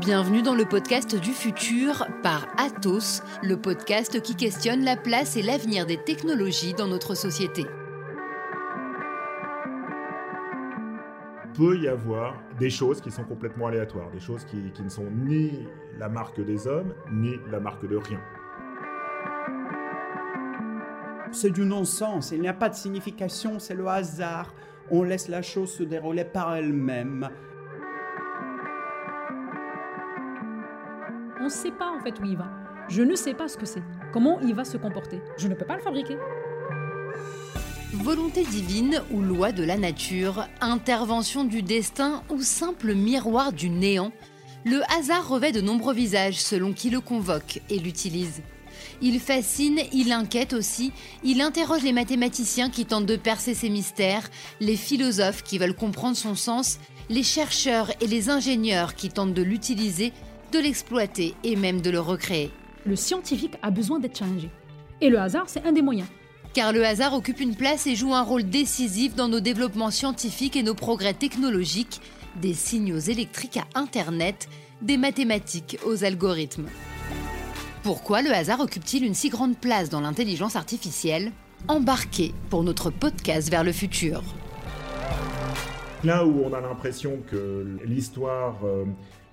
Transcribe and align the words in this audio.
Bienvenue 0.00 0.42
dans 0.42 0.54
le 0.54 0.66
podcast 0.66 1.18
du 1.18 1.32
futur 1.32 2.06
par 2.22 2.46
Atos, 2.58 3.22
le 3.42 3.56
podcast 3.56 4.20
qui 4.20 4.36
questionne 4.36 4.84
la 4.84 4.96
place 4.96 5.36
et 5.36 5.42
l'avenir 5.42 5.86
des 5.86 5.96
technologies 5.96 6.74
dans 6.74 6.86
notre 6.86 7.14
société. 7.14 7.64
peut 11.56 11.78
y 11.78 11.88
avoir 11.88 12.34
des 12.58 12.68
choses 12.68 13.00
qui 13.00 13.10
sont 13.10 13.24
complètement 13.24 13.68
aléatoires, 13.68 14.10
des 14.10 14.20
choses 14.20 14.44
qui, 14.44 14.70
qui 14.72 14.82
ne 14.82 14.90
sont 14.90 15.10
ni 15.10 15.66
la 15.98 16.10
marque 16.10 16.44
des 16.44 16.66
hommes, 16.66 16.92
ni 17.10 17.36
la 17.50 17.60
marque 17.60 17.88
de 17.88 17.96
rien. 17.96 18.20
C'est 21.32 21.50
du 21.50 21.64
non-sens, 21.64 22.32
il 22.32 22.42
n'y 22.42 22.48
a 22.48 22.54
pas 22.54 22.68
de 22.68 22.74
signification, 22.74 23.58
c'est 23.58 23.74
le 23.74 23.86
hasard. 23.86 24.54
On 24.90 25.02
laisse 25.02 25.28
la 25.28 25.42
chose 25.42 25.72
se 25.72 25.82
dérouler 25.82 26.24
par 26.24 26.54
elle-même. 26.54 27.30
On 31.46 31.48
sait 31.48 31.70
pas 31.70 31.92
en 31.96 32.00
fait 32.00 32.18
où 32.20 32.24
il 32.24 32.36
va. 32.36 32.48
Je 32.88 33.02
ne 33.02 33.14
sais 33.14 33.32
pas 33.32 33.46
ce 33.46 33.56
que 33.56 33.66
c'est. 33.66 33.82
Comment 34.12 34.40
il 34.40 34.52
va 34.52 34.64
se 34.64 34.76
comporter. 34.76 35.20
Je 35.38 35.46
ne 35.46 35.54
peux 35.54 35.64
pas 35.64 35.76
le 35.76 35.80
fabriquer. 35.80 36.16
Volonté 37.92 38.42
divine 38.42 39.00
ou 39.12 39.22
loi 39.22 39.52
de 39.52 39.62
la 39.62 39.76
nature, 39.76 40.48
intervention 40.60 41.44
du 41.44 41.62
destin 41.62 42.24
ou 42.30 42.42
simple 42.42 42.94
miroir 42.94 43.52
du 43.52 43.70
néant, 43.70 44.10
le 44.64 44.80
hasard 44.98 45.28
revêt 45.28 45.52
de 45.52 45.60
nombreux 45.60 45.94
visages 45.94 46.40
selon 46.40 46.72
qui 46.72 46.90
le 46.90 47.00
convoque 47.00 47.60
et 47.70 47.78
l'utilise. 47.78 48.42
Il 49.00 49.20
fascine, 49.20 49.78
il 49.92 50.10
inquiète 50.10 50.52
aussi, 50.52 50.92
il 51.22 51.40
interroge 51.40 51.84
les 51.84 51.92
mathématiciens 51.92 52.70
qui 52.70 52.86
tentent 52.86 53.06
de 53.06 53.14
percer 53.14 53.54
ses 53.54 53.70
mystères, 53.70 54.28
les 54.58 54.76
philosophes 54.76 55.44
qui 55.44 55.58
veulent 55.58 55.76
comprendre 55.76 56.16
son 56.16 56.34
sens, 56.34 56.80
les 57.08 57.22
chercheurs 57.22 57.92
et 58.00 58.08
les 58.08 58.30
ingénieurs 58.30 58.96
qui 58.96 59.10
tentent 59.10 59.34
de 59.34 59.42
l'utiliser, 59.42 60.12
de 60.52 60.58
l'exploiter 60.58 61.34
et 61.44 61.56
même 61.56 61.80
de 61.80 61.90
le 61.90 62.00
recréer. 62.00 62.50
Le 62.84 62.96
scientifique 62.96 63.54
a 63.62 63.70
besoin 63.70 63.98
d'être 63.98 64.18
challengé. 64.18 64.50
Et 65.00 65.10
le 65.10 65.18
hasard, 65.18 65.48
c'est 65.48 65.64
un 65.66 65.72
des 65.72 65.82
moyens. 65.82 66.08
Car 66.54 66.72
le 66.72 66.84
hasard 66.86 67.14
occupe 67.14 67.40
une 67.40 67.54
place 67.54 67.86
et 67.86 67.96
joue 67.96 68.14
un 68.14 68.22
rôle 68.22 68.48
décisif 68.48 69.14
dans 69.14 69.28
nos 69.28 69.40
développements 69.40 69.90
scientifiques 69.90 70.56
et 70.56 70.62
nos 70.62 70.74
progrès 70.74 71.14
technologiques, 71.14 72.00
des 72.40 72.54
signaux 72.54 72.98
électriques 72.98 73.58
à 73.58 73.78
Internet, 73.78 74.48
des 74.80 74.96
mathématiques 74.96 75.78
aux 75.84 76.04
algorithmes. 76.04 76.68
Pourquoi 77.82 78.22
le 78.22 78.32
hasard 78.32 78.60
occupe-t-il 78.60 79.04
une 79.04 79.14
si 79.14 79.28
grande 79.28 79.56
place 79.56 79.90
dans 79.90 80.00
l'intelligence 80.00 80.56
artificielle? 80.56 81.32
Embarquez 81.68 82.34
pour 82.50 82.62
notre 82.62 82.90
podcast 82.90 83.50
vers 83.50 83.64
le 83.64 83.72
futur. 83.72 84.22
Là 86.04 86.24
où 86.24 86.42
on 86.44 86.52
a 86.52 86.60
l'impression 86.60 87.18
que 87.30 87.78
l'histoire 87.84 88.56
euh, 88.64 88.84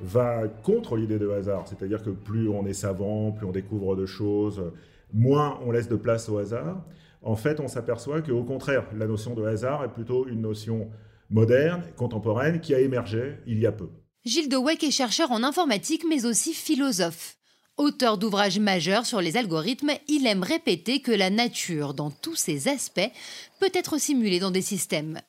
va 0.02 0.48
contre 0.64 0.96
l'idée 0.96 1.20
de 1.20 1.30
hasard, 1.30 1.68
c'est-à-dire 1.68 2.04
que 2.04 2.10
plus 2.10 2.50
on 2.50 2.66
est 2.66 2.74
savant, 2.74 3.32
plus 3.32 3.46
on 3.46 3.52
découvre 3.52 3.96
de 3.96 4.06
choses, 4.06 4.72
moins 5.14 5.60
on 5.66 5.72
laisse 5.72 5.88
de 5.88 5.96
place 5.96 6.30
au 6.30 6.38
hasard, 6.38 6.84
en 7.22 7.36
fait 7.36 7.60
on 7.60 7.68
s'aperçoit 7.68 8.22
qu'au 8.22 8.44
contraire, 8.44 8.86
la 8.98 9.08
notion 9.08 9.34
de 9.34 9.44
hasard 9.44 9.84
est 9.84 9.94
plutôt 9.94 10.28
une 10.28 10.42
notion 10.42 10.90
moderne, 11.30 11.84
contemporaine, 11.96 12.60
qui 12.60 12.74
a 12.76 12.80
émergé 12.80 13.38
il 13.48 13.60
y 13.60 13.66
a 13.66 13.72
peu. 13.72 13.90
Gilles 14.26 14.50
Dewey 14.50 14.78
est 14.82 14.92
chercheur 14.92 15.32
en 15.32 15.44
informatique 15.44 16.06
mais 16.08 16.26
aussi 16.26 16.54
philosophe. 16.54 17.38
Auteur 17.78 18.20
d'ouvrages 18.20 18.60
majeurs 18.60 19.08
sur 19.08 19.20
les 19.20 19.36
algorithmes, 19.36 19.94
il 20.08 20.28
aime 20.28 20.44
répéter 20.44 21.00
que 21.00 21.12
la 21.12 21.32
nature, 21.32 21.96
dans 21.96 22.12
tous 22.12 22.36
ses 22.36 22.68
aspects, 22.68 23.12
peut 23.60 23.72
être 23.74 23.98
simulée 23.98 24.40
dans 24.40 24.52
des 24.52 24.62
systèmes. 24.62 25.20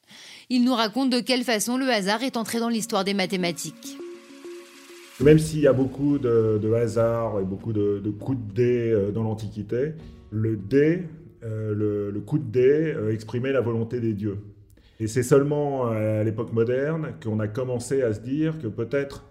Il 0.50 0.62
nous 0.62 0.74
raconte 0.74 1.08
de 1.08 1.20
quelle 1.20 1.42
façon 1.42 1.78
le 1.78 1.88
hasard 1.88 2.22
est 2.22 2.36
entré 2.36 2.60
dans 2.60 2.68
l'histoire 2.68 3.02
des 3.02 3.14
mathématiques. 3.14 3.96
Même 5.20 5.38
s'il 5.38 5.60
y 5.60 5.68
a 5.68 5.72
beaucoup 5.72 6.18
de, 6.18 6.72
hasard 6.74 7.40
et 7.40 7.44
beaucoup 7.44 7.72
de, 7.72 8.02
coups 8.18 8.38
de 8.38 8.52
dés 8.52 8.90
euh, 8.90 9.10
dans 9.12 9.22
l'Antiquité, 9.22 9.92
le 10.30 10.56
dé, 10.56 11.04
euh, 11.44 12.10
le, 12.12 12.20
coup 12.20 12.38
de 12.38 12.50
dé 12.50 12.92
euh, 12.96 13.12
exprimait 13.12 13.52
la 13.52 13.60
volonté 13.60 14.00
des 14.00 14.12
dieux. 14.12 14.38
Et 14.98 15.06
c'est 15.06 15.22
seulement 15.22 15.88
à 15.88 16.22
l'époque 16.22 16.52
moderne 16.52 17.14
qu'on 17.22 17.40
a 17.40 17.48
commencé 17.48 18.02
à 18.02 18.12
se 18.12 18.20
dire 18.20 18.60
que 18.60 18.68
peut-être 18.68 19.24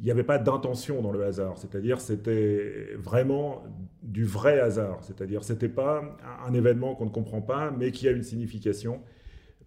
il 0.00 0.04
n'y 0.04 0.10
avait 0.10 0.24
pas 0.24 0.38
d'intention 0.38 1.00
dans 1.00 1.12
le 1.12 1.22
hasard, 1.22 1.58
c'est-à-dire 1.58 2.00
c'était 2.00 2.88
vraiment 2.96 3.62
du 4.02 4.24
vrai 4.24 4.58
hasard, 4.58 4.98
c'est-à-dire 5.02 5.44
c'était 5.44 5.68
pas 5.68 6.16
un 6.44 6.54
événement 6.54 6.94
qu'on 6.94 7.04
ne 7.04 7.10
comprend 7.10 7.40
pas, 7.40 7.70
mais 7.70 7.92
qui 7.92 8.08
a 8.08 8.10
une 8.10 8.22
signification 8.22 9.00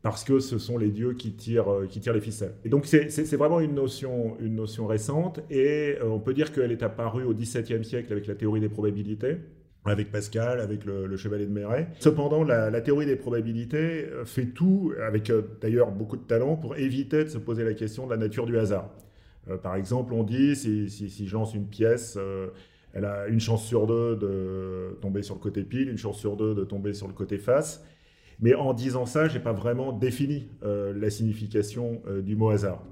parce 0.03 0.25
que 0.25 0.39
ce 0.39 0.57
sont 0.57 0.77
les 0.77 0.89
dieux 0.89 1.13
qui 1.13 1.31
tirent, 1.31 1.71
euh, 1.71 1.87
les 2.13 2.19
ficelles. 2.19 2.55
Et 2.65 2.69
donc 2.69 2.85
c'est 2.85 3.35
vraiment 3.35 3.61
une 3.61 3.73
notion, 3.73 4.37
récente, 4.85 5.39
et 5.49 5.95
euh, 6.01 6.09
on 6.09 6.19
peut 6.19 6.33
dire 6.33 6.51
qu'elle 6.51 6.73
est 6.73 6.83
apparue 6.83 7.23
au 7.23 7.33
XVIIe 7.33 7.83
siècle 7.83 8.11
avec 8.11 8.27
la 8.27 8.35
théorie 8.35 8.59
des 8.59 8.67
probabilités, 8.67 9.37
avec 9.85 10.11
Pascal, 10.11 10.59
avec 10.59 10.83
le, 10.83 11.15
chevalier 11.15 11.45
de 11.45 11.51
Méret. 11.51 11.87
Cependant, 11.99 12.43
la, 12.43 12.81
théorie 12.81 13.05
des 13.05 13.15
probabilités 13.15 14.05
euh, 14.05 14.25
fait 14.25 14.47
tout, 14.47 14.93
avec 15.01 15.31
d'ailleurs 15.61 15.91
beaucoup 15.91 16.17
de 16.17 16.23
talent, 16.23 16.57
pour 16.57 16.75
éviter 16.75 17.23
de 17.23 17.29
se 17.29 17.37
poser 17.37 17.63
la 17.63 17.73
question 17.73 18.05
de 18.05 18.11
la 18.11 18.17
nature 18.17 18.45
du 18.45 18.59
hasard. 18.59 18.89
Par 19.61 19.75
exemple, 19.75 20.13
on 20.13 20.23
dit, 20.23 20.55
si, 20.55 21.27
je 21.27 21.33
lance 21.33 21.53
une 21.53 21.67
pièce, 21.67 22.17
elle 22.93 23.03
a 23.03 23.27
une 23.27 23.41
chance 23.41 23.65
sur 23.65 23.87
deux 23.87 24.15
de 24.15 24.97
tomber 25.01 25.21
sur 25.21 25.35
le 25.35 25.41
côté 25.41 25.63
pile, 25.63 25.89
une 25.89 25.97
chance 25.97 26.17
sur 26.17 26.37
deux 26.37 26.55
de 26.55 26.63
tomber 26.63 26.93
sur 26.93 27.07
le 27.07 27.13
côté 27.13 27.37
face. 27.37 27.83
Mais 28.43 28.53
en 28.53 28.73
disant 28.73 29.07
ça, 29.07 29.27
je 29.27 29.33
n'ai 29.33 29.43
pas 29.43 29.53
vraiment 29.53 29.91
défini 29.91 30.49
euh, 30.63 30.93
la 30.95 31.09
signification 31.09 32.01
du 32.21 32.35
mot 32.35 32.49
hasard. 32.49 32.83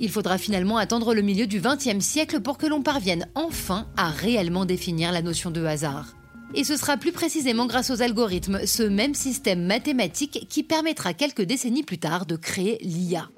Il 0.00 0.10
faudra 0.10 0.38
finalement 0.38 0.78
attendre 0.78 1.14
le 1.14 1.22
milieu 1.22 1.46
du 1.46 1.60
XXe 1.60 2.04
siècle 2.04 2.40
pour 2.40 2.56
que 2.56 2.66
l'on 2.66 2.82
parvienne 2.82 3.28
enfin 3.34 3.86
à 3.96 4.10
réellement 4.10 4.64
définir 4.64 5.12
la 5.12 5.22
notion 5.22 5.50
de 5.50 5.64
hasard. 5.64 6.14
Et 6.54 6.64
ce 6.64 6.76
sera 6.76 6.96
plus 6.96 7.12
précisément 7.12 7.66
grâce 7.66 7.90
aux 7.90 8.00
algorithmes, 8.00 8.64
ce 8.64 8.82
même 8.82 9.14
système 9.14 9.66
mathématique 9.66 10.46
qui 10.48 10.62
permettra 10.62 11.12
quelques 11.12 11.42
décennies 11.42 11.82
plus 11.82 11.98
tard 11.98 12.24
de 12.24 12.36
créer 12.36 12.78
l'IA. 12.80 13.28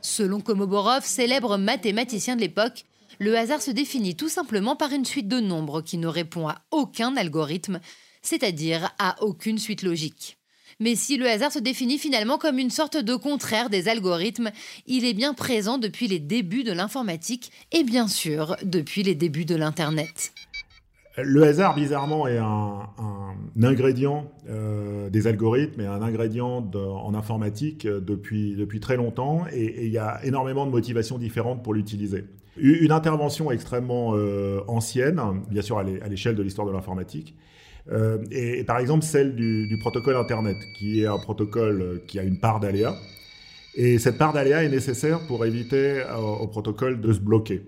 Selon 0.00 0.40
Komoborov, 0.40 1.04
célèbre 1.04 1.56
mathématicien 1.56 2.36
de 2.36 2.40
l'époque, 2.40 2.84
le 3.18 3.36
hasard 3.36 3.60
se 3.60 3.72
définit 3.72 4.14
tout 4.14 4.28
simplement 4.28 4.76
par 4.76 4.92
une 4.92 5.04
suite 5.04 5.28
de 5.28 5.40
nombres 5.40 5.82
qui 5.82 5.98
ne 5.98 6.06
répond 6.06 6.48
à 6.48 6.58
aucun 6.70 7.16
algorithme, 7.16 7.80
c'est-à-dire 8.22 8.90
à 8.98 9.22
aucune 9.22 9.58
suite 9.58 9.82
logique. 9.82 10.38
Mais 10.80 10.94
si 10.94 11.18
le 11.18 11.28
hasard 11.28 11.52
se 11.52 11.58
définit 11.58 11.98
finalement 11.98 12.38
comme 12.38 12.58
une 12.58 12.70
sorte 12.70 12.96
de 12.96 13.14
contraire 13.14 13.68
des 13.68 13.88
algorithmes, 13.88 14.50
il 14.86 15.04
est 15.04 15.12
bien 15.12 15.34
présent 15.34 15.76
depuis 15.76 16.08
les 16.08 16.18
débuts 16.18 16.64
de 16.64 16.72
l'informatique 16.72 17.52
et 17.70 17.84
bien 17.84 18.08
sûr 18.08 18.56
depuis 18.62 19.02
les 19.02 19.14
débuts 19.14 19.44
de 19.44 19.56
l'Internet. 19.56 20.32
Le 21.18 21.42
hasard, 21.42 21.74
bizarrement, 21.74 22.26
est 22.26 22.38
un, 22.38 22.88
ingrédient 23.60 24.30
euh, 24.48 25.10
des 25.10 25.26
algorithmes 25.26 25.80
et 25.80 25.86
un 25.86 26.02
ingrédient 26.02 26.70
en 26.74 27.14
informatique 27.14 27.84
euh, 27.84 28.00
depuis, 28.00 28.54
depuis 28.54 28.80
très 28.80 28.96
longtemps. 28.96 29.44
Et 29.52 29.86
il 29.86 29.92
y 29.92 29.98
a 29.98 30.24
énormément 30.24 30.66
de 30.66 30.70
motivations 30.70 31.18
différentes 31.18 31.62
pour 31.62 31.74
l'utiliser. 31.74 32.24
Une 32.56 32.92
intervention 32.92 33.50
extrêmement 33.50 34.12
euh, 34.14 34.60
ancienne, 34.66 35.20
bien 35.50 35.62
sûr 35.62 35.78
à 35.78 35.82
l'échelle 35.82 36.36
de 36.36 36.42
l'histoire 36.42 36.66
de 36.66 36.72
l'informatique, 36.72 37.34
et, 38.30 38.64
par 38.64 38.78
exemple 38.78 39.04
celle 39.04 39.34
du, 39.34 39.76
protocole 39.80 40.16
Internet, 40.16 40.56
qui 40.74 41.02
est 41.02 41.06
un 41.06 41.18
protocole 41.18 42.00
qui 42.06 42.18
a 42.18 42.22
une 42.22 42.38
part 42.38 42.60
d'aléa. 42.60 42.94
Et 43.74 43.98
cette 43.98 44.18
part 44.18 44.32
d'aléa 44.32 44.64
est 44.64 44.68
nécessaire 44.68 45.26
pour 45.26 45.44
éviter 45.44 46.02
au 46.40 46.46
protocole 46.46 47.00
de 47.00 47.12
se 47.12 47.20
bloquer. 47.20 47.62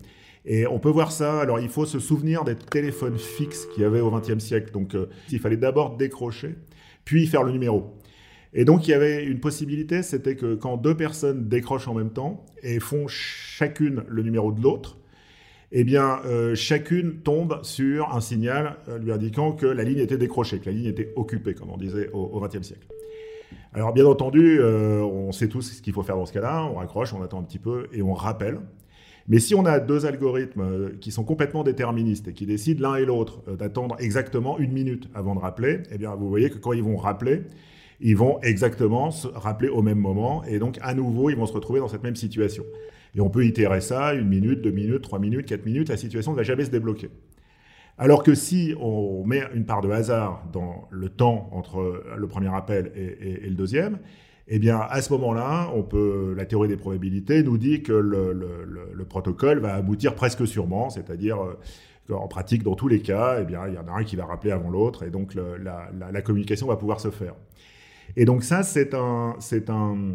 Et 0.44 0.66
on 0.66 0.78
peut 0.78 0.91
voir 0.91 1.12
ça. 1.12 1.41
Alors, 1.41 1.60
il 1.60 1.69
faut 1.69 1.87
se 1.87 1.99
souvenir 1.99 2.44
des 2.44 2.56
téléphones 2.56 3.19
fixes 3.19 3.66
qu'il 3.66 3.83
y 3.83 3.87
avait 3.87 4.00
au 4.00 4.10
XXe 4.10 4.43
siècle. 4.43 4.72
Donc, 4.72 4.94
euh, 4.94 5.06
il 5.31 5.38
fallait 5.38 5.56
d'abord 5.56 5.97
décrocher, 5.97 6.56
puis 7.04 7.27
faire 7.27 7.44
le 7.44 7.53
numéro. 7.53 7.97
Et 8.53 8.65
donc, 8.65 8.87
il 8.87 8.91
y 8.91 8.94
avait 8.94 9.25
une 9.25 9.41
possibilité, 9.41 10.03
c'était 10.03 10.37
que 10.37 10.54
quand 10.54 10.77
deux 10.77 10.97
personnes 10.97 11.49
décrochent 11.49 11.89
en 11.89 11.94
même 11.94 12.10
temps 12.10 12.44
et 12.62 12.81
font 12.81 13.06
chacune 13.09 14.04
le 14.09 14.22
numéro 14.22 14.53
de 14.53 14.60
l'autre, 14.60 14.98
eh 15.72 15.84
bien, 15.84 16.21
euh, 16.27 16.54
chacune 16.54 17.22
tombe 17.22 17.60
sur 17.63 18.15
un 18.15 18.21
signal 18.21 18.77
euh, 18.89 18.98
lui 18.98 19.10
indiquant 19.13 19.53
que 19.53 19.66
la 19.66 19.84
ligne 19.84 19.98
était 19.98 20.19
décrochée, 20.19 20.59
que 20.59 20.66
la 20.66 20.72
ligne 20.72 20.86
était 20.86 21.13
occupée, 21.16 21.54
comme 21.54 21.71
on 21.71 21.78
disait 21.78 22.10
au 22.13 22.41
XXe 22.41 22.63
siècle. 22.63 22.86
Alors, 23.74 23.92
bien 23.92 24.04
entendu, 24.04 24.60
on 24.63 25.33
sait 25.33 25.48
tous 25.48 25.63
ce 25.63 25.80
qu'il 25.83 25.95
faut 25.95 26.03
faire 26.03 26.16
dans 26.16 26.27
ce 26.27 26.33
cas-là. 26.34 26.69
On 26.71 26.74
raccroche, 26.74 27.15
on 27.15 27.22
attend 27.22 27.41
un 27.41 27.42
petit 27.42 27.59
peu 27.59 27.86
et 27.95 28.03
on 28.03 28.13
rappelle. 28.13 28.59
Mais 29.28 29.39
si 29.39 29.54
on 29.54 29.65
a 29.66 29.78
deux 29.78 30.07
algorithmes 30.07 30.60
euh, 30.60 30.91
qui 31.01 31.13
sont 31.13 31.24
complètement 31.24 31.63
déterministes 31.63 32.28
et 32.28 32.33
qui 32.33 32.47
décident 32.47 32.89
l'un 32.89 32.97
et 32.97 33.04
l'autre 33.04 33.42
euh, 33.48 33.57
d'attendre 33.57 33.97
exactement 34.01 34.59
une 34.59 34.72
minute 34.72 35.09
avant 35.15 35.34
de 35.34 35.41
rappeler, 35.41 35.80
eh 35.92 35.98
bien, 35.98 36.15
vous 36.15 36.28
voyez 36.28 36.51
que 36.51 36.59
quand 36.59 36.72
ils 36.72 36.83
vont 36.83 36.97
rappeler, 36.97 37.42
ils 38.01 38.16
vont 38.16 38.41
exactement 38.42 39.10
se 39.10 39.28
rappeler 39.28 39.69
au 39.69 39.83
même 39.83 39.98
moment 39.98 40.42
et 40.45 40.59
donc 40.59 40.78
à 40.83 40.95
nouveau, 40.95 41.30
ils 41.30 41.36
vont 41.36 41.47
se 41.47 41.53
retrouver 41.53 41.78
dans 41.78 41.89
cette 41.89 42.03
même 42.03 42.16
situation. 42.16 42.65
Et 43.14 43.20
on 43.20 43.30
peut 43.30 43.44
itérer 43.44 43.80
ça, 43.80 44.14
une 44.14 44.28
minute, 44.28 44.62
deux 44.62 44.70
minutes, 44.70 45.03
trois 45.03 45.18
minutes, 45.18 45.47
quatre 45.47 45.66
minutes, 45.66 45.88
la 45.88 45.97
situation 45.97 46.32
ne 46.32 46.36
va 46.36 46.42
jamais 46.42 46.64
se 46.64 46.70
débloquer. 46.70 47.10
Alors 47.98 48.22
que 48.22 48.34
si 48.34 48.74
on 48.80 49.22
met 49.26 49.42
une 49.54 49.66
part 49.66 49.82
de 49.82 49.91
hasard 49.91 50.44
dans 50.53 50.88
le 50.91 51.10
temps 51.10 51.50
entre 51.53 52.03
le 52.16 52.26
premier 52.26 52.54
appel 52.54 52.91
et, 52.97 53.48
le 53.48 53.54
deuxième, 53.54 53.98
eh 54.48 54.59
bien, 54.59 54.80
à 54.80 55.03
ce 55.03 55.12
moment-là, 55.12 55.70
on 55.74 55.82
peut, 55.82 56.34
la 56.36 56.47
théorie 56.47 56.68
des 56.68 56.76
probabilités 56.76 57.42
nous 57.42 57.59
dit 57.59 57.82
que 57.82 57.92
le, 57.92 58.32
le 58.32 59.04
protocole 59.04 59.59
va 59.59 59.74
aboutir 59.74 60.14
presque 60.14 60.47
sûrement, 60.47 60.88
c'est-à-dire 60.88 61.38
en 62.10 62.28
pratique, 62.28 62.62
dans 62.62 62.74
tous 62.74 62.88
les 62.88 63.00
cas, 63.00 63.38
eh 63.41 63.44
bien, 63.44 63.66
il 63.68 63.74
y 63.74 63.78
en 63.78 63.86
a 63.88 63.92
un 63.92 64.04
qui 64.04 64.16
va 64.16 64.26
rappeler 64.26 64.50
avant 64.50 64.70
l'autre, 64.70 65.04
et 65.04 65.10
donc 65.10 65.34
la, 65.34 66.22
communication 66.22 66.66
va 66.66 66.76
pouvoir 66.76 67.00
se 67.00 67.10
faire. 67.10 67.34
Et 68.16 68.24
donc 68.24 68.42
ça, 68.42 68.62
c'est 68.62 68.94
un, 68.94 69.36
un, 69.68 70.12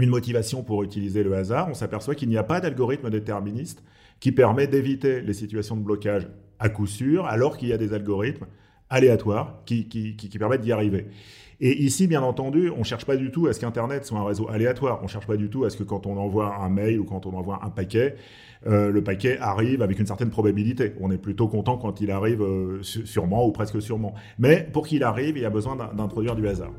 une 0.00 0.10
motivation 0.10 0.62
pour 0.62 0.82
utiliser 0.82 1.22
le 1.22 1.34
hasard. 1.34 1.68
On 1.70 1.74
s'aperçoit 1.74 2.14
qu'il 2.14 2.28
n'y 2.28 2.36
a 2.36 2.42
pas 2.42 2.60
d'algorithme 2.60 3.10
déterministe 3.10 3.82
qui 4.18 4.32
permet 4.32 4.66
d'éviter 4.66 5.20
les 5.20 5.32
situations 5.32 5.76
de 5.76 5.82
blocage 5.82 6.28
à 6.58 6.68
coup 6.68 6.86
sûr, 6.86 7.26
alors 7.26 7.56
qu'il 7.56 7.68
y 7.68 7.72
a 7.72 7.78
des 7.78 7.94
algorithmes 7.94 8.46
aléatoires 8.90 9.62
qui, 9.64 9.88
qui, 9.88 10.38
permettent 10.38 10.60
d'y 10.60 10.72
arriver. 10.72 11.06
Et 11.60 11.82
ici, 11.82 12.06
bien 12.06 12.22
entendu, 12.22 12.70
on 12.70 12.80
ne 12.80 12.84
cherche 12.84 13.04
pas 13.04 13.16
du 13.16 13.30
tout 13.30 13.46
à 13.46 13.52
ce 13.52 13.60
qu'Internet 13.60 14.04
soit 14.04 14.18
un 14.18 14.24
réseau 14.24 14.48
aléatoire. 14.48 14.98
On 15.00 15.04
ne 15.04 15.08
cherche 15.08 15.26
pas 15.26 15.36
du 15.36 15.48
tout 15.48 15.64
à 15.64 15.70
ce 15.70 15.76
que 15.76 15.82
quand 15.82 16.06
on 16.06 16.16
envoie 16.16 16.56
un 16.56 16.68
mail 16.68 16.98
ou 16.98 17.04
quand 17.04 17.26
on 17.26 17.34
envoie 17.34 17.60
un 17.62 17.70
paquet, 17.70 18.16
euh, 18.66 18.90
le 18.90 19.02
paquet 19.02 19.38
arrive 19.38 19.82
avec 19.82 19.98
une 19.98 20.06
certaine 20.06 20.30
probabilité. 20.30 20.94
On 21.00 21.10
est 21.10 21.18
plutôt 21.18 21.48
content 21.48 21.76
quand 21.76 22.00
il 22.00 22.10
arrive 22.10 22.42
euh, 22.42 22.82
sûrement 22.82 23.46
ou 23.46 23.52
presque 23.52 23.80
sûrement. 23.80 24.14
Mais 24.38 24.68
pour 24.72 24.86
qu'il 24.86 25.02
arrive, 25.02 25.36
il 25.36 25.42
y 25.42 25.46
a 25.46 25.50
besoin 25.50 25.76
d'introduire 25.76 26.34
du 26.34 26.48
hasard. 26.48 26.72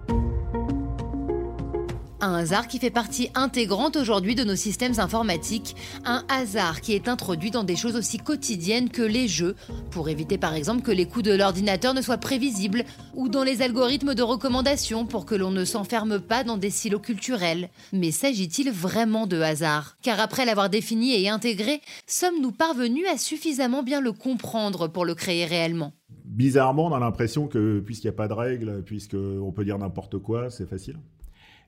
Un 2.23 2.35
hasard 2.35 2.67
qui 2.67 2.77
fait 2.77 2.91
partie 2.91 3.29
intégrante 3.33 3.95
aujourd'hui 3.95 4.35
de 4.35 4.43
nos 4.43 4.55
systèmes 4.55 4.99
informatiques, 4.99 5.75
un 6.05 6.23
hasard 6.29 6.81
qui 6.81 6.93
est 6.93 7.07
introduit 7.07 7.49
dans 7.49 7.63
des 7.63 7.75
choses 7.75 7.95
aussi 7.95 8.19
quotidiennes 8.19 8.89
que 8.89 9.01
les 9.01 9.27
jeux, 9.27 9.55
pour 9.89 10.07
éviter 10.07 10.37
par 10.37 10.53
exemple 10.53 10.83
que 10.83 10.91
les 10.91 11.07
coups 11.07 11.25
de 11.25 11.33
l'ordinateur 11.33 11.95
ne 11.95 12.01
soient 12.03 12.19
prévisibles, 12.19 12.83
ou 13.15 13.27
dans 13.27 13.43
les 13.43 13.63
algorithmes 13.63 14.13
de 14.13 14.21
recommandation 14.21 15.07
pour 15.07 15.25
que 15.25 15.33
l'on 15.33 15.49
ne 15.49 15.65
s'enferme 15.65 16.19
pas 16.19 16.43
dans 16.43 16.57
des 16.57 16.69
silos 16.69 16.99
culturels. 16.99 17.71
Mais 17.91 18.11
s'agit-il 18.11 18.69
vraiment 18.69 19.25
de 19.25 19.41
hasard? 19.41 19.97
Car 20.03 20.19
après 20.19 20.45
l'avoir 20.45 20.69
défini 20.69 21.19
et 21.19 21.27
intégré, 21.27 21.81
sommes-nous 22.05 22.51
parvenus 22.51 23.07
à 23.11 23.17
suffisamment 23.17 23.81
bien 23.81 23.99
le 23.99 24.11
comprendre 24.11 24.87
pour 24.87 25.05
le 25.05 25.15
créer 25.15 25.45
réellement? 25.45 25.93
Bizarrement, 26.25 26.85
on 26.85 26.93
a 26.93 26.99
l'impression 26.99 27.47
que 27.47 27.79
puisqu'il 27.79 28.07
n'y 28.07 28.13
a 28.13 28.17
pas 28.17 28.27
de 28.27 28.33
règles, 28.33 28.83
puisqu'on 28.85 29.51
peut 29.51 29.65
dire 29.65 29.79
n'importe 29.79 30.19
quoi, 30.19 30.51
c'est 30.51 30.69
facile. 30.69 30.97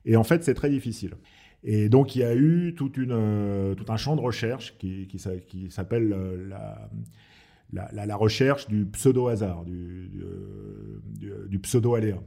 Et 0.05 0.15
en 0.15 0.23
fait, 0.23 0.43
c'est 0.43 0.53
très 0.53 0.69
difficile. 0.69 1.15
Et 1.63 1.87
donc, 1.89 2.15
il 2.15 2.19
y 2.19 2.23
a 2.23 2.35
eu 2.35 2.75
euh, 3.09 3.75
tout 3.75 3.85
un 3.91 3.97
champ 3.97 4.15
de 4.15 4.21
recherche 4.21 4.75
qui, 4.77 5.07
s'appelle 5.69 6.13
euh, 6.13 6.49
la, 7.71 8.15
recherche 8.15 8.67
du 8.67 8.85
pseudo-hasard, 8.85 9.63
du, 9.63 10.11
du, 11.49 11.59
pseudo-aléa. 11.59 12.21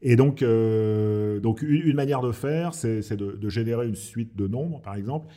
Et 0.00 0.16
donc, 0.16 0.42
euh, 0.42 1.40
une, 1.60 1.94
manière 1.94 2.22
de 2.22 2.32
faire, 2.32 2.72
c'est 2.72 3.16
de, 3.16 3.32
de, 3.32 3.48
générer 3.50 3.86
une 3.86 3.96
suite 3.96 4.34
de 4.34 4.46
nombres, 4.46 4.80
par 4.80 4.94
exemple, 4.94 5.28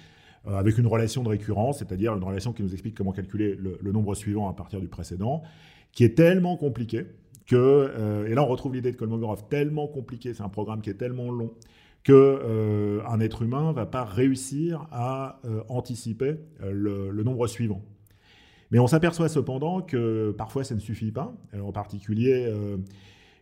avec 0.46 0.78
une 0.78 0.88
relation 0.88 1.22
de 1.22 1.30
récurrence, 1.30 1.80
c'est-à-dire 1.80 2.16
une 2.16 2.24
relation 2.24 2.54
qui 2.54 2.64
nous 2.64 2.72
explique 2.72 2.96
comment 2.96 3.12
calculer 3.12 3.56
le, 3.56 3.78
le, 3.80 3.92
nombre 3.92 4.16
suivant 4.16 4.50
à 4.50 4.54
partir 4.54 4.80
du 4.80 4.88
précédent, 4.88 5.44
qui 5.92 6.04
est 6.04 6.16
tellement 6.16 6.56
compliquée 6.56 7.08
euh, 7.54 8.28
et 8.28 8.34
là 8.34 8.44
on 8.44 8.48
retrouve 8.48 8.74
l'idée 8.74 8.92
de 8.92 8.98
Kolmogorov, 8.98 9.48
tellement 9.50 9.88
compliqué, 9.88 10.34
c'est 10.34 10.44
un 10.44 10.50
programme 10.50 10.82
qui 10.82 10.90
est 10.90 10.96
tellement 10.96 11.32
long, 11.32 11.54
que 12.04 12.14
euh, 12.14 13.02
un 13.08 13.20
être 13.20 13.44
humain 13.44 13.72
va 13.74 13.86
pas 13.86 14.04
réussir 14.04 14.88
à 14.92 15.40
euh, 15.46 15.62
anticiper 15.70 16.38
le, 16.62 17.12
nombre 17.24 17.48
suivant. 17.48 17.82
Mais 18.72 18.80
on 18.80 18.88
s'aperçoit 18.88 19.30
cependant 19.30 19.82
que 19.82 20.32
parfois 20.32 20.64
ça 20.64 20.76
ne 20.76 20.80
suffit 20.80 21.12
pas. 21.12 21.36
en 21.62 21.74
particulier, 21.74 22.50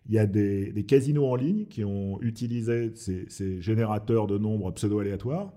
il 0.08 0.16
y 0.16 0.18
a 0.18 0.26
des, 0.26 0.86
casinos 0.88 1.28
en 1.28 1.36
ligne 1.36 1.66
qui 1.66 1.86
ont 1.86 2.20
utilisé 2.22 2.92
ces, 2.96 3.62
générateurs 3.62 4.26
de 4.26 4.40
nombres 4.40 4.72
pseudo-aléatoires 4.72 5.54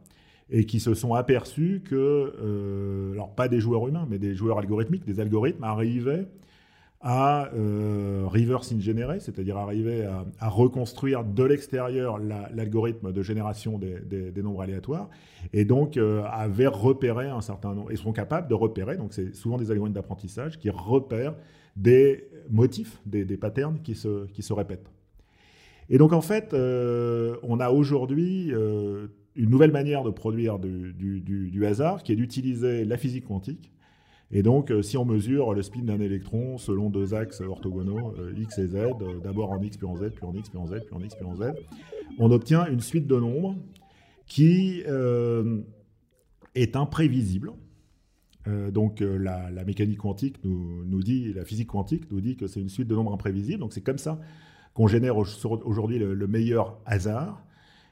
et 0.50 0.66
qui 0.66 0.78
se 0.78 0.92
sont 0.92 1.14
aperçus 1.14 1.82
que, 1.86 3.12
alors 3.14 3.34
pas 3.34 3.48
des 3.48 3.60
joueurs 3.60 3.88
humains, 3.88 4.06
mais 4.10 4.18
des 4.18 4.34
joueurs 4.34 4.58
algorithmiques, 4.58 5.06
des 5.06 5.20
algorithmes 5.20 5.64
arrivaient 5.64 6.28
à 7.02 7.50
euh, 7.54 8.22
reverse 8.26 8.72
engineer, 8.72 9.18
c'est-à-dire 9.18 9.56
arriver 9.56 10.04
à, 10.38 10.48
reconstruire 10.48 11.24
de 11.24 11.42
l'extérieur 11.42 12.18
l'algorithme 12.18 13.12
de 13.12 13.22
génération 13.22 13.78
des, 13.78 14.42
nombres 14.42 14.62
aléatoires, 14.62 15.10
et 15.52 15.64
donc 15.64 15.96
euh, 15.96 16.22
avaient 16.30 16.68
repéré 16.68 17.26
un 17.26 17.40
certain 17.40 17.74
nombre, 17.74 17.90
et 17.90 17.96
sont 17.96 18.12
capables 18.12 18.48
de 18.48 18.54
repérer, 18.54 18.96
donc 18.96 19.12
c'est 19.14 19.34
souvent 19.34 19.58
des 19.58 19.72
algorithmes 19.72 19.94
d'apprentissage 19.94 20.58
qui 20.60 20.70
repèrent 20.70 21.34
des 21.74 22.28
motifs, 22.50 23.00
des, 23.04 23.24
patterns 23.36 23.80
qui 23.82 23.96
se, 23.96 24.52
répètent. 24.52 24.92
Et 25.90 25.98
donc 25.98 26.12
en 26.12 26.20
fait, 26.20 26.54
euh, 26.54 27.36
on 27.42 27.58
a 27.58 27.70
aujourd'hui 27.70 28.52
euh, 28.52 29.08
une 29.34 29.50
nouvelle 29.50 29.72
manière 29.72 30.04
de 30.04 30.10
produire 30.10 30.60
du, 30.60 30.92
du 30.92 31.66
hasard 31.66 32.04
qui 32.04 32.12
est 32.12 32.16
d'utiliser 32.16 32.84
la 32.84 32.96
physique 32.96 33.24
quantique 33.26 33.72
et 34.34 34.42
donc, 34.42 34.70
euh, 34.70 34.80
si 34.80 34.96
on 34.96 35.04
mesure 35.04 35.52
le 35.52 35.60
spin 35.62 35.82
d'un 35.82 36.00
électron 36.00 36.56
selon 36.56 36.88
deux 36.88 37.12
axes 37.12 37.42
orthogonaux, 37.42 38.14
euh, 38.18 38.32
x 38.34 38.58
et 38.58 38.68
z, 38.68 38.76
euh, 38.76 38.90
d'abord 39.22 39.52
en 39.52 39.60
x 39.60 39.76
puis 39.76 39.86
en 39.86 39.94
z, 39.96 40.10
puis 40.14 40.24
en 40.24 40.34
x 40.34 40.48
puis 40.48 40.58
en 40.58 40.66
z, 40.66 40.80
puis 40.86 40.94
en 40.94 41.00
x 41.00 41.14
puis 41.14 41.26
en 41.26 41.36
z, 41.36 41.52
on 42.18 42.30
obtient 42.30 42.66
une 42.66 42.80
suite 42.80 43.06
de 43.06 43.16
nombres 43.16 43.56
qui 44.26 44.82
est 46.54 46.76
imprévisible. 46.76 47.52
donc 48.70 49.00
la, 49.00 49.50
mécanique 49.66 49.98
quantique 49.98 50.42
nous, 50.44 50.84
nous, 50.84 51.02
dit, 51.02 51.34
la 51.34 51.44
physique 51.44 51.68
quantique 51.68 52.10
nous 52.10 52.20
dit 52.20 52.36
que 52.36 52.46
c'est 52.46 52.60
une 52.60 52.70
suite 52.70 52.88
de 52.88 52.94
nombres 52.94 53.12
imprévisibles. 53.12 53.60
Donc 53.60 53.74
c'est 53.74 53.82
comme 53.82 53.98
ça 53.98 54.18
qu'on 54.72 54.86
génère 54.86 55.16
aujourd'hui 55.18 55.98
le, 55.98 56.26
meilleur 56.26 56.78
hasard. 56.86 57.44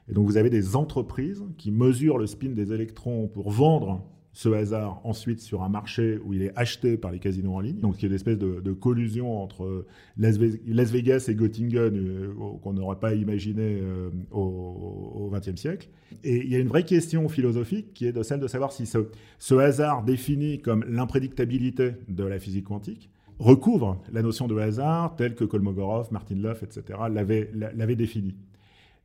Et 0.09 0.13
donc 0.13 0.25
vous 0.25 0.37
avez 0.37 0.49
des 0.49 0.75
entreprises 0.75 1.43
qui 1.57 1.69
mesurent 1.69 2.17
le 2.17 2.25
spin 2.25 2.49
des 2.49 2.73
électrons 2.73 3.27
pour 3.27 3.51
vendre 3.51 4.03
ce 4.33 4.49
hasard 4.49 5.01
ensuite 5.03 5.41
sur 5.41 5.63
un 5.63 5.69
marché 5.69 6.19
où 6.23 6.33
il 6.33 6.41
est 6.41 6.53
acheté 6.55 6.97
par 6.97 7.11
les 7.11 7.19
casinos 7.19 7.53
en 7.53 7.59
ligne. 7.59 7.79
Donc 7.79 7.95
il 7.97 8.03
y 8.03 8.05
a 8.05 8.07
une 8.09 8.15
espèce 8.15 8.37
de, 8.37 8.71
collusion 8.73 9.41
entre 9.43 9.85
Las 10.17 10.37
Vegas 10.37 11.25
et 11.27 11.35
Göttingen 11.35 11.95
euh, 11.95 12.33
qu'on 12.61 12.73
n'aurait 12.73 12.99
pas 12.99 13.13
imaginé 13.13 13.79
euh, 13.81 14.09
au 14.31 15.29
XXe 15.33 15.59
siècle. 15.59 15.89
Et 16.23 16.37
il 16.37 16.51
y 16.51 16.55
a 16.55 16.59
une 16.59 16.67
vraie 16.67 16.85
question 16.85 17.27
philosophique 17.29 17.93
qui 17.93 18.05
est 18.05 18.11
de 18.11 18.23
celle 18.23 18.39
de 18.39 18.47
savoir 18.47 18.71
si 18.71 18.85
ce, 18.85 19.53
hasard 19.55 20.03
défini 20.03 20.59
comme 20.59 20.85
l'imprédictabilité 20.87 21.91
de 22.07 22.23
la 22.23 22.39
physique 22.39 22.65
quantique 22.65 23.09
recouvre 23.39 24.01
la 24.11 24.21
notion 24.21 24.47
de 24.47 24.57
hasard 24.57 25.15
telle 25.15 25.35
que 25.35 25.43
Kolmogorov, 25.43 26.11
Martin 26.11 26.35
Luff, 26.35 26.63
etc. 26.63 26.99
l'avaient 27.09 27.95
définie. 27.95 28.35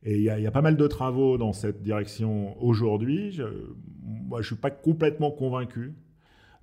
Et 0.09 0.19
il 0.19 0.23
y, 0.23 0.29
a 0.29 0.51
pas 0.51 0.61
mal 0.61 0.77
de 0.77 0.87
travaux 0.87 1.37
dans 1.37 1.51
cette 1.51 1.83
direction 1.83 2.55
aujourd'hui. 2.63 3.41
moi, 4.01 4.41
je 4.41 4.43
ne 4.43 4.55
suis 4.55 4.55
pas 4.55 4.71
complètement 4.71 5.31
convaincu. 5.31 5.95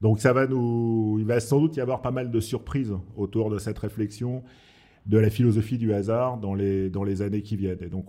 Donc, 0.01 0.19
ça 0.19 0.33
va 0.33 0.47
nous, 0.47 1.19
il 1.19 1.27
va 1.27 1.41
sans 1.41 1.61
doute 1.61 1.77
y 1.77 1.81
avoir 1.83 2.01
pas 2.01 2.11
mal 2.11 2.31
de 2.31 2.41
surprises 2.41 2.95
autour 3.19 3.51
de 3.51 3.59
cette 3.59 3.79
réflexion 3.79 4.43
de 5.05 5.19
la 5.19 5.29
philosophie 5.29 5.77
du 5.77 5.93
hasard 5.93 6.39
dans 6.39 6.55
les, 6.55 6.89
dans 6.89 7.05
les 7.05 7.21
années 7.21 7.43
qui 7.43 7.57
viennent. 7.57 7.83
Et 7.83 7.91
donc, 7.91 8.07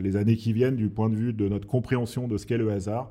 les 0.00 0.16
années 0.16 0.36
qui 0.36 0.54
viennent, 0.54 0.76
du 0.76 0.88
point 0.88 1.10
de 1.10 1.14
vue 1.14 1.34
de 1.34 1.46
notre 1.46 1.66
compréhension 1.66 2.26
de 2.26 2.38
ce 2.38 2.46
qu'est 2.46 2.56
le 2.56 2.72
hasard, 2.72 3.10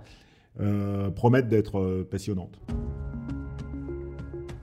euh, 0.60 1.12
promettent 1.12 1.50
d'être 1.50 1.78
euh, 1.78 2.04
passionnantes. 2.10 2.60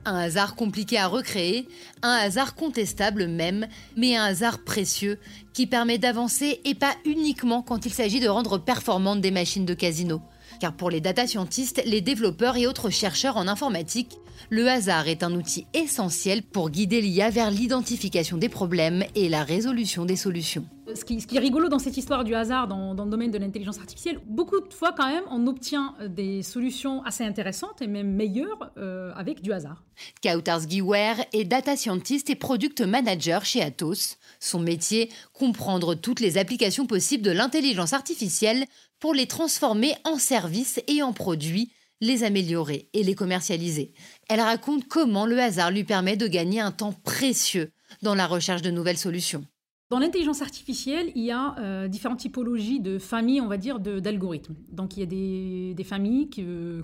Un 0.07 0.15
hasard 0.15 0.55
compliqué 0.55 0.97
à 0.97 1.07
recréer, 1.07 1.67
un 2.01 2.13
hasard 2.13 2.55
contestable 2.55 3.27
même, 3.27 3.67
mais 3.97 4.15
un 4.15 4.23
hasard 4.23 4.59
précieux 4.59 5.19
qui 5.51 5.67
permet 5.67 5.97
d'avancer 5.97 6.61
et 6.63 6.75
pas 6.75 6.95
uniquement 7.03 7.61
quand 7.61 7.85
il 7.85 7.93
s'agit 7.93 8.21
de 8.21 8.29
rendre 8.29 8.57
performantes 8.57 9.19
des 9.19 9.31
machines 9.31 9.65
de 9.65 9.73
casino. 9.73 10.21
Car 10.61 10.71
pour 10.71 10.89
les 10.89 11.01
data 11.01 11.27
scientists, 11.27 11.83
les 11.85 11.99
développeurs 11.99 12.55
et 12.55 12.67
autres 12.67 12.89
chercheurs 12.89 13.35
en 13.35 13.49
informatique, 13.49 14.17
le 14.49 14.67
hasard 14.67 15.07
est 15.07 15.23
un 15.23 15.33
outil 15.33 15.67
essentiel 15.73 16.43
pour 16.43 16.69
guider 16.69 17.01
l'IA 17.01 17.29
vers 17.29 17.51
l'identification 17.51 18.37
des 18.37 18.49
problèmes 18.49 19.03
et 19.15 19.29
la 19.29 19.43
résolution 19.43 20.05
des 20.05 20.15
solutions 20.15 20.65
ce 20.95 21.03
qui, 21.03 21.35
est 21.35 21.39
rigolo 21.39 21.69
dans 21.69 21.79
cette 21.79 21.97
histoire 21.97 22.23
du 22.23 22.35
hasard 22.35 22.67
dans, 22.67 22.93
le 22.93 23.09
domaine 23.09 23.31
de 23.31 23.37
l'intelligence 23.37 23.77
artificielle, 23.77 24.19
beaucoup 24.25 24.59
de 24.59 24.73
fois 24.73 24.93
quand 24.95 25.07
même, 25.07 25.23
on 25.29 25.47
obtient 25.47 25.95
euh, 26.01 26.07
des 26.07 26.43
solutions 26.43 27.03
assez 27.03 27.23
intéressantes 27.23 27.81
et 27.81 27.87
même 27.87 28.13
meilleures 28.13 28.71
euh, 28.77 29.11
avec 29.15 29.41
du 29.41 29.51
hasard. 29.51 29.83
Kautars 30.23 30.67
Giwer 30.67 31.13
est 31.33 31.45
data 31.45 31.75
scientist 31.75 32.29
et 32.29 32.35
product 32.35 32.81
manager 32.81 33.43
chez 33.45 33.61
Atos. 33.61 34.17
Son 34.39 34.59
métier, 34.59 35.09
comprendre 35.33 35.95
toutes 35.95 36.19
les 36.19 36.37
applications 36.37 36.85
possibles 36.85 37.23
de 37.23 37.31
l'intelligence 37.31 37.93
artificielle 37.93 38.65
pour 38.99 39.13
les 39.13 39.27
transformer 39.27 39.93
en 40.03 40.17
services 40.17 40.81
et 40.87 41.03
en 41.03 41.13
produits, 41.13 41.71
les 42.01 42.23
améliorer 42.23 42.89
et 42.93 43.03
les 43.03 43.15
commercialiser. 43.15 43.93
Elle 44.29 44.41
raconte 44.41 44.87
comment 44.87 45.25
le 45.25 45.39
hasard 45.39 45.71
lui 45.71 45.83
permet 45.83 46.17
de 46.17 46.27
gagner 46.27 46.59
un 46.59 46.71
temps 46.71 46.93
précieux 46.93 47.71
dans 48.01 48.15
la 48.15 48.27
recherche 48.27 48.61
de 48.61 48.71
nouvelles 48.71 48.97
solutions. 48.97 49.45
Dans 49.89 49.99
l'intelligence 49.99 50.41
artificielle, 50.41 51.11
il 51.15 51.23
y 51.23 51.31
a 51.31 51.55
euh, 51.59 51.87
différentes 51.87 52.19
typologies 52.19 52.81
de 52.81 52.99
familles, 52.99 53.39
on 53.39 53.47
va 53.47 53.55
dire, 53.55 53.79
d'algorithmes. 53.79 54.55
Donc 54.69 54.97
il 54.97 54.99
y 54.99 55.03
a 55.03 55.75
des, 55.75 55.83
familles 55.85 56.29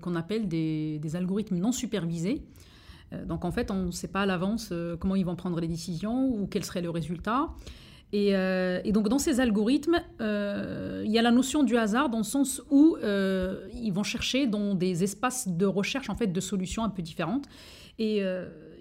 qu'on 0.01 0.15
appelle 0.15 0.47
des, 0.47 1.15
algorithmes 1.15 1.57
non 1.57 1.73
supervisés. 1.73 2.43
Euh, 3.11 3.25
donc 3.25 3.43
en 3.43 3.51
fait, 3.51 3.71
on 3.71 3.87
ne 3.87 3.91
sait 3.91 4.07
pas 4.07 4.21
à 4.21 4.25
l'avance 4.25 4.69
euh, 4.71 4.95
comment 4.95 5.17
ils 5.17 5.25
vont 5.25 5.35
prendre 5.35 5.59
les 5.59 5.67
décisions 5.67 6.29
ou 6.29 6.47
quel 6.47 6.63
serait 6.63 6.81
le 6.81 6.89
résultat. 6.89 7.49
Et, 8.13 8.35
euh, 8.35 8.79
et, 8.85 8.91
donc 8.91 9.09
dans 9.09 9.17
ces 9.17 9.39
algorithmes, 9.39 9.99
euh, 10.21 11.01
il 11.03 11.11
y 11.11 11.17
a 11.17 11.23
la 11.23 11.31
notion 11.31 11.63
du 11.63 11.77
hasard 11.77 12.09
dans 12.09 12.19
le 12.19 12.23
sens 12.23 12.61
où 12.69 12.95
euh, 13.01 13.67
ils 13.73 13.91
vont 13.91 14.03
chercher 14.03 14.45
dans 14.45 14.75
des 14.75 15.03
espaces 15.03 15.47
de 15.47 15.65
recherche 15.65 16.11
en 16.11 16.15
fait 16.15 16.27
de 16.27 16.39
solutions 16.39 16.83
un 16.83 16.89
peu 16.89 17.01
différentes. 17.01 17.45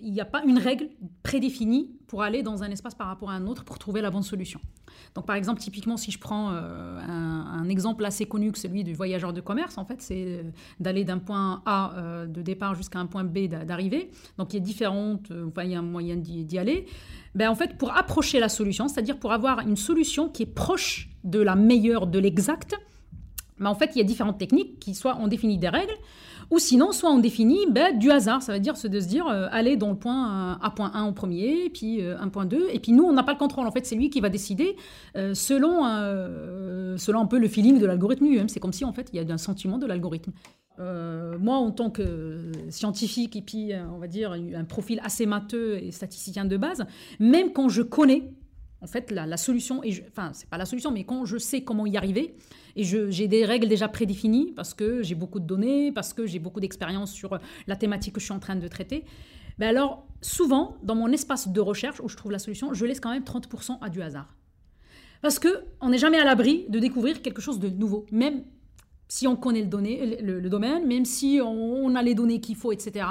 Il 0.03 0.13
n'y 0.13 0.21
a 0.21 0.25
pas 0.25 0.43
une 0.45 0.59
règle 0.59 0.89
prédéfinie 1.23 1.91
pour 2.09 2.23
aller 2.23 2.43
dans 2.43 2.63
un 2.63 2.71
espace 2.71 2.95
par 2.95 3.07
rapport 3.07 3.31
à 3.31 3.35
un 3.35 3.47
autre 3.47 3.65
pour 3.65 3.79
trouver 3.79 4.03
la 4.03 4.11
bonne 4.11 4.23
solution. 4.23 4.61
Donc 5.15 5.27
par 5.27 5.37
exemple, 5.37 5.61
typiquement, 5.61 5.97
si 5.97 6.11
je 6.11 6.19
prends 6.19 6.51
euh, 6.53 6.99
un, 6.99 7.69
exemple 7.69 8.05
assez 8.05 8.27
connu 8.27 8.51
que 8.53 8.59
celui 8.59 8.85
du 8.85 8.95
voyageur 8.95 9.33
de 9.33 9.41
commerce, 9.41 9.79
en 9.79 9.85
fait, 9.85 10.03
c'est 10.03 10.25
euh, 10.27 10.43
d'aller 10.81 11.05
d'un 11.05 11.19
point 11.19 11.63
A 11.65 11.95
euh, 11.97 12.27
de 12.27 12.43
départ 12.43 12.75
jusqu'à 12.75 12.99
un 12.99 13.07
point 13.07 13.25
B 13.25 13.47
d'arrivée. 13.47 14.11
Donc 14.39 14.53
il 14.53 14.59
y 14.59 14.61
a 14.61 14.65
différentes, 14.65 15.33
enfin, 15.47 15.63
il 15.63 15.71
y 15.71 15.75
a 15.75 15.79
un 15.79 15.83
moyen 15.83 16.17
d'y 16.17 16.59
aller. 16.59 16.87
Ben, 17.35 17.49
en 17.49 17.55
fait, 17.55 17.79
pour 17.79 17.97
approcher 17.97 18.41
la 18.41 18.49
solution, 18.49 18.89
c'est-à-dire 18.89 19.19
pour 19.19 19.33
avoir 19.33 19.61
une 19.61 19.77
solution 19.77 20.29
qui 20.29 20.43
est 20.43 20.55
proche 20.55 21.11
de 21.25 21.39
la 21.39 21.55
meilleure, 21.55 22.07
de 22.07 22.19
l'exact, 22.19 22.75
ben, 23.59 23.71
en 23.71 23.75
fait, 23.75 23.93
il 23.95 23.99
y 23.99 24.01
a 24.01 24.05
différentes 24.05 24.39
techniques 24.39 24.81
qui 24.81 24.95
soit 24.95 25.17
on 25.21 25.29
définit 25.29 25.59
des 25.59 25.69
règles, 25.69 25.95
ou 26.51 26.59
sinon, 26.59 26.93
soit 26.93 27.11
on 27.11 27.19
définit 27.19 27.67
ben, 27.71 27.97
du 27.99 28.11
hasard, 28.11 28.43
ça 28.43 28.53
veut 28.53 28.61
dire 28.61 28.75
de 28.75 29.01
se 29.01 29.07
dire 29.07 29.27
euh, 29.27 29.49
aller 29.51 29.77
dans 29.77 29.91
le 29.91 29.97
point 29.97 30.59
A 30.61 30.71
point 30.71 30.91
1 30.95 31.07
au 31.07 31.13
premier, 31.13 31.71
puis 31.71 32.03
euh, 32.03 32.19
un 32.19 32.29
point 32.29 32.47
2, 32.47 32.69
et 32.73 32.79
puis 32.79 32.93
nous, 32.93 33.05
on 33.05 33.13
n'a 33.13 33.23
pas 33.23 33.33
le 33.33 33.39
contrôle. 33.39 33.67
En 33.67 33.71
fait, 33.71 33.87
c'est 33.87 33.95
lui 33.95 34.11
qui 34.11 34.21
va 34.21 34.29
décider 34.29 34.77
euh, 35.17 35.35
selon, 35.35 35.83
selon 36.99 37.21
un 37.21 37.27
peu 37.27 37.39
le 37.39 37.49
feeling 37.49 37.79
de 37.79 37.87
l'algorithme 37.87 38.25
lui-même. 38.27 38.49
C'est 38.49 38.61
comme 38.61 38.73
si, 38.73 38.85
en 38.85 38.93
fait, 38.93 39.09
il 39.13 39.23
y 39.23 39.31
a 39.31 39.33
un 39.33 39.39
sentiment 39.39 39.79
de 39.79 39.87
l'algorithme. 39.87 40.33
moi, 40.79 41.57
en 41.57 41.71
tant 41.71 41.91
que 41.91 42.53
scientifique 42.71 43.37
et 43.37 43.43
puis, 43.43 43.73
on 43.95 43.99
va 43.99 44.09
dire, 44.09 44.33
un 44.33 44.65
profil 44.65 45.01
assez 45.05 45.27
matheux 45.27 45.83
et 45.83 45.91
statisticien 45.91 46.45
de 46.45 46.57
base, 46.57 46.85
même 47.21 47.53
quand 47.53 47.69
je 47.69 47.83
connais 47.83 48.33
en 48.83 48.87
fait 48.87 49.11
la, 49.13 49.37
solution, 49.37 49.83
et 49.85 50.05
enfin, 50.09 50.33
c'est 50.35 50.49
pas 50.49 50.59
la 50.59 50.67
solution, 50.67 50.91
mais 50.91 51.05
quand 51.05 51.25
je 51.25 51.39
sais 51.39 51.63
comment 51.63 51.87
y 51.87 51.97
arriver, 51.97 52.35
et 52.77 52.85
j'ai 52.85 53.29
des 53.29 53.45
règles 53.45 53.69
déjà 53.69 53.89
prédéfinies 53.89 54.53
parce 54.55 54.75
que 54.75 55.03
j'ai 55.03 55.15
beaucoup 55.15 55.41
de 55.41 55.47
données, 55.47 55.93
parce 55.93 56.13
que 56.13 56.27
j'ai 56.27 56.39
beaucoup 56.39 56.61
d'expérience 56.61 57.13
sur 57.13 57.39
la 57.67 57.77
thématique 57.77 58.15
que 58.15 58.21
je 58.21 58.27
suis 58.27 58.35
en 58.35 58.39
train 58.39 58.57
de 58.57 58.69
traiter. 58.69 59.05
Ben 59.59 59.69
alors, 59.69 60.07
souvent, 60.21 60.77
dans 60.83 60.95
mon 60.95 61.09
espace 61.09 61.49
de 61.49 61.61
recherche 61.61 62.01
où 62.01 62.09
je 62.09 62.17
trouve 62.17 62.33
la 62.33 62.39
solution, 62.39 62.73
je 62.73 62.87
laisse 62.87 63.01
quand 63.01 63.11
même 63.11 63.23
30% 63.25 63.79
à 63.81 63.89
du 63.89 64.01
hasard. 64.03 64.35
Parce 65.21 65.39
qu'on 65.39 65.89
n'est 65.89 65.99
jamais 65.99 66.19
à 66.19 66.25
l'abri 66.25 66.67
de 66.69 66.79
découvrir 66.79 67.23
quelque 67.23 67.41
chose 67.41 67.61
de 67.61 67.69
nouveau, 67.69 68.07
même 68.11 68.45
si 69.09 69.27
on 69.27 69.37
connaît 69.37 69.63
le, 69.63 70.49
domaine, 70.49 70.87
même 70.87 71.05
si 71.05 71.39
on, 71.45 71.95
a 71.95 72.03
les 72.03 72.15
données 72.15 72.41
qu'il 72.41 72.57
faut, 72.57 72.73
etc 72.73 73.05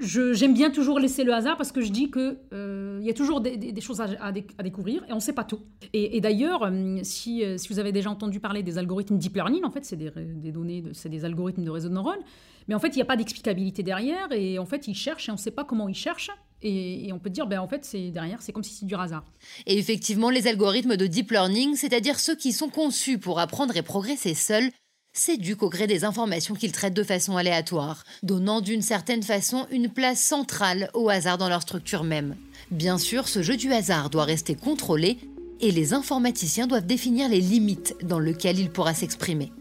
j'aime 0.00 0.54
bien 0.54 0.70
toujours 0.70 0.98
laisser 0.98 1.24
le 1.24 1.32
hasard 1.32 1.56
parce 1.56 1.72
que 1.72 1.80
je 1.80 1.90
dis 1.90 2.10
qu'il 2.10 2.36
euh, 2.52 2.98
il 3.00 3.06
y 3.06 3.10
a 3.10 3.14
toujours 3.14 3.40
des, 3.40 3.80
choses 3.80 4.00
à, 4.00 4.32
découvrir 4.32 5.04
et 5.08 5.12
on 5.12 5.16
ne 5.16 5.20
sait 5.20 5.32
pas 5.32 5.44
tout. 5.44 5.60
Et, 5.92 6.20
d'ailleurs, 6.20 6.64
euh, 6.64 6.98
si, 7.02 7.44
euh, 7.44 7.58
si, 7.58 7.68
vous 7.68 7.78
avez 7.78 7.92
déjà 7.92 8.10
entendu 8.10 8.40
parler 8.40 8.62
des 8.62 8.78
algorithmes 8.78 9.18
deep 9.18 9.34
learning, 9.34 9.64
en 9.64 9.70
fait, 9.70 9.84
c'est 9.84 9.96
des, 9.96 10.52
données, 10.52 10.82
c'est 10.92 11.08
des 11.08 11.24
algorithmes 11.24 11.64
de 11.64 11.70
réseau 11.70 11.88
de 11.88 11.94
neurones, 11.94 12.20
mais 12.68 12.74
en 12.74 12.78
fait, 12.78 12.88
il 12.88 12.96
n'y 12.96 13.02
a 13.02 13.06
pas 13.06 13.16
d'explicabilité 13.16 13.82
derrière 13.82 14.32
et 14.32 14.58
en 14.58 14.66
fait, 14.66 14.86
ils 14.88 14.94
cherchent 14.94 15.28
et 15.28 15.32
on 15.32 15.36
ne 15.36 15.40
sait 15.40 15.50
pas 15.50 15.64
comment 15.64 15.88
ils 15.88 15.94
cherchent. 15.94 16.30
Et, 16.64 17.08
et 17.08 17.12
on 17.12 17.18
peut 17.18 17.30
dire, 17.30 17.48
ben, 17.48 17.58
en 17.58 17.66
fait, 17.66 17.84
c'est 17.84 18.10
derrière, 18.10 18.40
c'est 18.40 18.52
comme 18.52 18.62
si 18.62 18.72
c'est 18.74 18.86
du 18.86 18.94
hasard. 18.94 19.24
Et 19.66 19.78
effectivement, 19.78 20.30
les 20.30 20.46
algorithmes 20.46 20.96
de 20.96 21.08
deep 21.08 21.32
learning, 21.32 21.74
c'est-à-dire 21.74 22.20
ceux 22.20 22.36
qui 22.36 22.52
sont 22.52 22.68
conçus 22.68 23.18
pour 23.18 23.40
apprendre 23.40 23.76
et 23.76 23.82
progresser 23.82 24.34
seuls, 24.34 24.70
s'éduquent 25.12 25.62
au 25.62 25.68
gré 25.68 25.86
des 25.86 26.04
informations 26.04 26.54
qu'ils 26.54 26.72
traitent 26.72 26.94
de 26.94 27.02
façon 27.02 27.36
aléatoire, 27.36 28.04
donnant 28.22 28.60
d'une 28.60 28.82
certaine 28.82 29.22
façon 29.22 29.66
une 29.70 29.88
place 29.88 30.20
centrale 30.20 30.90
au 30.94 31.08
hasard 31.08 31.38
dans 31.38 31.48
leur 31.48 31.62
structure 31.62 32.04
même. 32.04 32.36
Bien 32.70 32.98
sûr, 32.98 33.28
ce 33.28 33.42
jeu 33.42 33.56
du 33.56 33.72
hasard 33.72 34.10
doit 34.10 34.24
rester 34.24 34.54
contrôlé 34.54 35.18
et 35.60 35.70
les 35.70 35.94
informaticiens 35.94 36.66
doivent 36.66 36.86
définir 36.86 37.28
les 37.28 37.40
limites 37.40 37.94
dans 38.02 38.18
lesquelles 38.18 38.58
il 38.58 38.70
pourra 38.70 38.94
s'exprimer. 38.94 39.52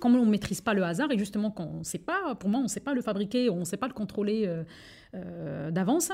Quand 0.00 0.10
on 0.10 0.24
ne 0.24 0.30
maîtrise 0.30 0.60
pas 0.60 0.74
le 0.74 0.84
hasard 0.84 1.10
et 1.10 1.18
justement 1.18 1.50
quand 1.50 1.68
on 1.72 1.78
ne 1.78 1.84
sait 1.84 1.98
pas, 1.98 2.34
pour 2.34 2.50
moi, 2.50 2.60
on 2.60 2.64
ne 2.64 2.68
sait 2.68 2.80
pas 2.80 2.94
le 2.94 3.02
fabriquer, 3.02 3.50
on 3.50 3.60
ne 3.60 3.64
sait 3.64 3.76
pas 3.76 3.88
le 3.88 3.94
contrôler 3.94 4.44
euh, 4.46 4.64
euh, 5.14 5.70
d'avance, 5.70 6.12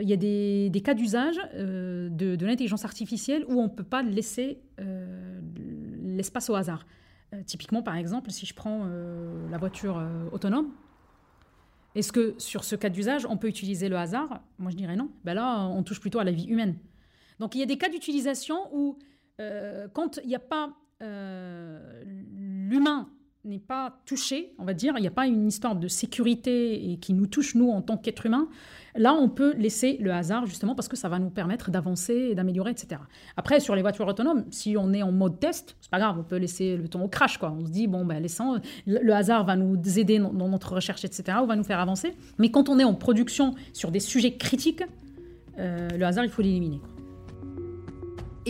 il 0.00 0.08
y 0.08 0.12
a 0.12 0.16
des, 0.16 0.82
cas 0.84 0.94
d'usage 0.94 1.34
euh, 1.54 2.08
de 2.08 2.46
l'intelligence 2.46 2.84
artificielle 2.84 3.44
où 3.48 3.60
on 3.60 3.64
ne 3.64 3.68
peut 3.68 3.82
pas 3.82 4.02
laisser 4.02 4.60
l'espace 6.04 6.48
au 6.48 6.54
hasard. 6.54 6.86
Euh, 7.34 7.42
typiquement, 7.44 7.82
par 7.82 7.96
exemple, 7.96 8.30
si 8.30 8.46
je 8.46 8.54
prends 8.54 8.84
euh, 8.86 9.48
la 9.50 9.58
voiture 9.58 9.98
euh, 9.98 10.28
autonome, 10.32 10.70
est-ce 11.94 12.12
que 12.12 12.34
sur 12.38 12.64
ce 12.64 12.76
cas 12.76 12.88
d'usage, 12.88 13.26
on 13.26 13.36
peut 13.36 13.48
utiliser 13.48 13.88
le 13.88 13.96
hasard? 13.96 14.40
Moi, 14.58 14.70
je 14.70 14.76
dirais 14.76 14.96
non. 14.96 15.10
Ben 15.24 15.34
là, 15.34 15.66
on 15.66 15.82
touche 15.82 16.00
plutôt 16.00 16.18
à 16.18 16.24
la 16.24 16.32
vie 16.32 16.46
humaine. 16.46 16.76
Donc, 17.38 17.54
il 17.54 17.58
y 17.58 17.62
a 17.62 17.66
des 17.66 17.78
cas 17.78 17.88
d'utilisation 17.88 18.68
où, 18.72 18.98
quand 19.92 20.18
il 20.22 20.28
n'y 20.28 20.34
a 20.34 20.40
pas 20.40 20.74
l'humain 21.00 23.08
n'est 23.48 23.58
pas 23.58 23.98
touché, 24.04 24.52
on 24.58 24.64
va 24.64 24.74
dire, 24.74 24.94
il 24.96 25.00
n'y 25.00 25.06
a 25.06 25.12
pas 25.12 25.26
une 25.26 25.48
histoire 25.48 25.74
de 25.74 25.88
sécurité 25.88 26.92
et 26.92 26.98
qui 26.98 27.14
nous 27.14 27.26
touche, 27.26 27.54
nous, 27.54 27.70
en 27.70 27.82
tant 27.82 27.96
qu'être 27.96 28.26
humain, 28.26 28.48
là, 28.94 29.14
on 29.14 29.28
peut 29.28 29.54
laisser 29.56 29.96
le 30.00 30.12
hasard, 30.12 30.46
justement, 30.46 30.74
parce 30.74 30.88
que 30.88 30.96
ça 30.96 31.08
va 31.08 31.18
nous 31.18 31.30
permettre 31.30 31.70
d'avancer 31.70 32.14
et 32.30 32.34
d'améliorer, 32.34 32.70
etc. 32.70 33.00
Après, 33.36 33.60
sur 33.60 33.74
les 33.74 33.82
voitures 33.82 34.06
autonomes, 34.06 34.44
si 34.50 34.76
on 34.76 34.92
est 34.92 35.02
en 35.02 35.12
mode 35.12 35.40
test, 35.40 35.76
c'est 35.80 35.90
pas 35.90 35.98
grave, 35.98 36.16
on 36.18 36.24
peut 36.24 36.36
laisser 36.36 36.76
le 36.76 36.88
temps 36.88 37.02
au 37.02 37.08
crash, 37.08 37.38
quoi. 37.38 37.50
On 37.50 37.64
se 37.64 37.70
dit, 37.70 37.86
bon, 37.86 38.04
ben, 38.04 38.20
laissant, 38.20 38.56
le 38.86 39.12
hasard 39.12 39.44
va 39.44 39.56
nous 39.56 39.98
aider 39.98 40.18
dans 40.18 40.48
notre 40.48 40.74
recherche, 40.74 41.04
etc., 41.04 41.38
ou 41.42 41.46
va 41.46 41.56
nous 41.56 41.64
faire 41.64 41.80
avancer. 41.80 42.14
Mais 42.38 42.50
quand 42.50 42.68
on 42.68 42.78
est 42.78 42.84
en 42.84 42.94
production 42.94 43.54
sur 43.72 43.90
des 43.90 44.00
sujets 44.00 44.36
critiques, 44.36 44.82
euh, 45.58 45.88
le 45.88 46.04
hasard, 46.04 46.24
il 46.24 46.30
faut 46.30 46.42
l'éliminer. 46.42 46.80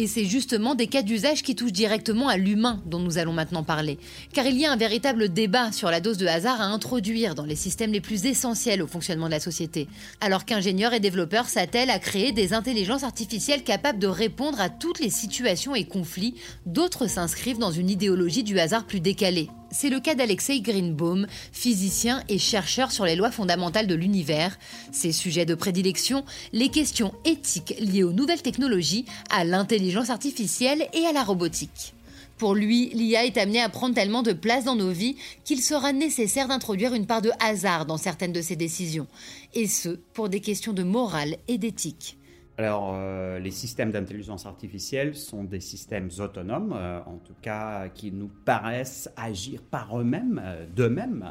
Et 0.00 0.06
c'est 0.06 0.26
justement 0.26 0.76
des 0.76 0.86
cas 0.86 1.02
d'usage 1.02 1.42
qui 1.42 1.56
touchent 1.56 1.72
directement 1.72 2.28
à 2.28 2.36
l'humain 2.36 2.80
dont 2.86 3.00
nous 3.00 3.18
allons 3.18 3.32
maintenant 3.32 3.64
parler. 3.64 3.98
Car 4.32 4.46
il 4.46 4.56
y 4.56 4.64
a 4.64 4.70
un 4.70 4.76
véritable 4.76 5.28
débat 5.28 5.72
sur 5.72 5.90
la 5.90 6.00
dose 6.00 6.18
de 6.18 6.28
hasard 6.28 6.60
à 6.60 6.66
introduire 6.66 7.34
dans 7.34 7.44
les 7.44 7.56
systèmes 7.56 7.90
les 7.90 8.00
plus 8.00 8.24
essentiels 8.24 8.80
au 8.80 8.86
fonctionnement 8.86 9.26
de 9.26 9.32
la 9.32 9.40
société. 9.40 9.88
Alors 10.20 10.44
qu'ingénieurs 10.44 10.94
et 10.94 11.00
développeurs 11.00 11.48
s'attellent 11.48 11.90
à 11.90 11.98
créer 11.98 12.30
des 12.30 12.52
intelligences 12.52 13.02
artificielles 13.02 13.64
capables 13.64 13.98
de 13.98 14.06
répondre 14.06 14.60
à 14.60 14.70
toutes 14.70 15.00
les 15.00 15.10
situations 15.10 15.74
et 15.74 15.82
conflits, 15.82 16.36
d'autres 16.64 17.08
s'inscrivent 17.08 17.58
dans 17.58 17.72
une 17.72 17.90
idéologie 17.90 18.44
du 18.44 18.60
hasard 18.60 18.86
plus 18.86 19.00
décalée. 19.00 19.48
C'est 19.70 19.90
le 19.90 20.00
cas 20.00 20.14
d'Alexei 20.14 20.60
Greenbaum, 20.60 21.26
physicien 21.52 22.22
et 22.28 22.38
chercheur 22.38 22.90
sur 22.90 23.04
les 23.04 23.16
lois 23.16 23.30
fondamentales 23.30 23.86
de 23.86 23.94
l'univers. 23.94 24.58
Ses 24.92 25.12
sujets 25.12 25.44
de 25.44 25.54
prédilection, 25.54 26.24
les 26.52 26.70
questions 26.70 27.12
éthiques 27.26 27.74
liées 27.78 28.02
aux 28.02 28.12
nouvelles 28.12 28.42
technologies, 28.42 29.04
à 29.30 29.44
l'intelligence 29.44 30.08
artificielle 30.08 30.88
et 30.94 31.06
à 31.06 31.12
la 31.12 31.22
robotique. 31.22 31.92
Pour 32.38 32.54
lui, 32.54 32.90
l'IA 32.94 33.26
est 33.26 33.36
amenée 33.36 33.60
à 33.60 33.68
prendre 33.68 33.94
tellement 33.94 34.22
de 34.22 34.32
place 34.32 34.64
dans 34.64 34.76
nos 34.76 34.90
vies 34.90 35.16
qu'il 35.44 35.60
sera 35.60 35.92
nécessaire 35.92 36.48
d'introduire 36.48 36.94
une 36.94 37.06
part 37.06 37.20
de 37.20 37.32
hasard 37.40 37.84
dans 37.84 37.98
certaines 37.98 38.32
de 38.32 38.40
ses 38.40 38.56
décisions, 38.56 39.08
et 39.54 39.66
ce, 39.66 39.90
pour 40.14 40.28
des 40.28 40.40
questions 40.40 40.72
de 40.72 40.84
morale 40.84 41.36
et 41.48 41.58
d'éthique. 41.58 42.16
Alors, 42.58 42.90
euh, 42.92 43.38
les 43.38 43.52
systèmes 43.52 43.92
d'intelligence 43.92 44.44
artificielle 44.44 45.14
sont 45.14 45.44
des 45.44 45.60
systèmes 45.60 46.08
autonomes, 46.18 46.74
euh, 46.76 46.98
en 47.06 47.18
tout 47.18 47.36
cas 47.40 47.88
qui 47.88 48.10
nous 48.10 48.28
paraissent 48.44 49.08
agir 49.16 49.62
par 49.62 50.00
eux-mêmes, 50.00 50.42
euh, 50.44 50.66
d'eux-mêmes, 50.66 51.24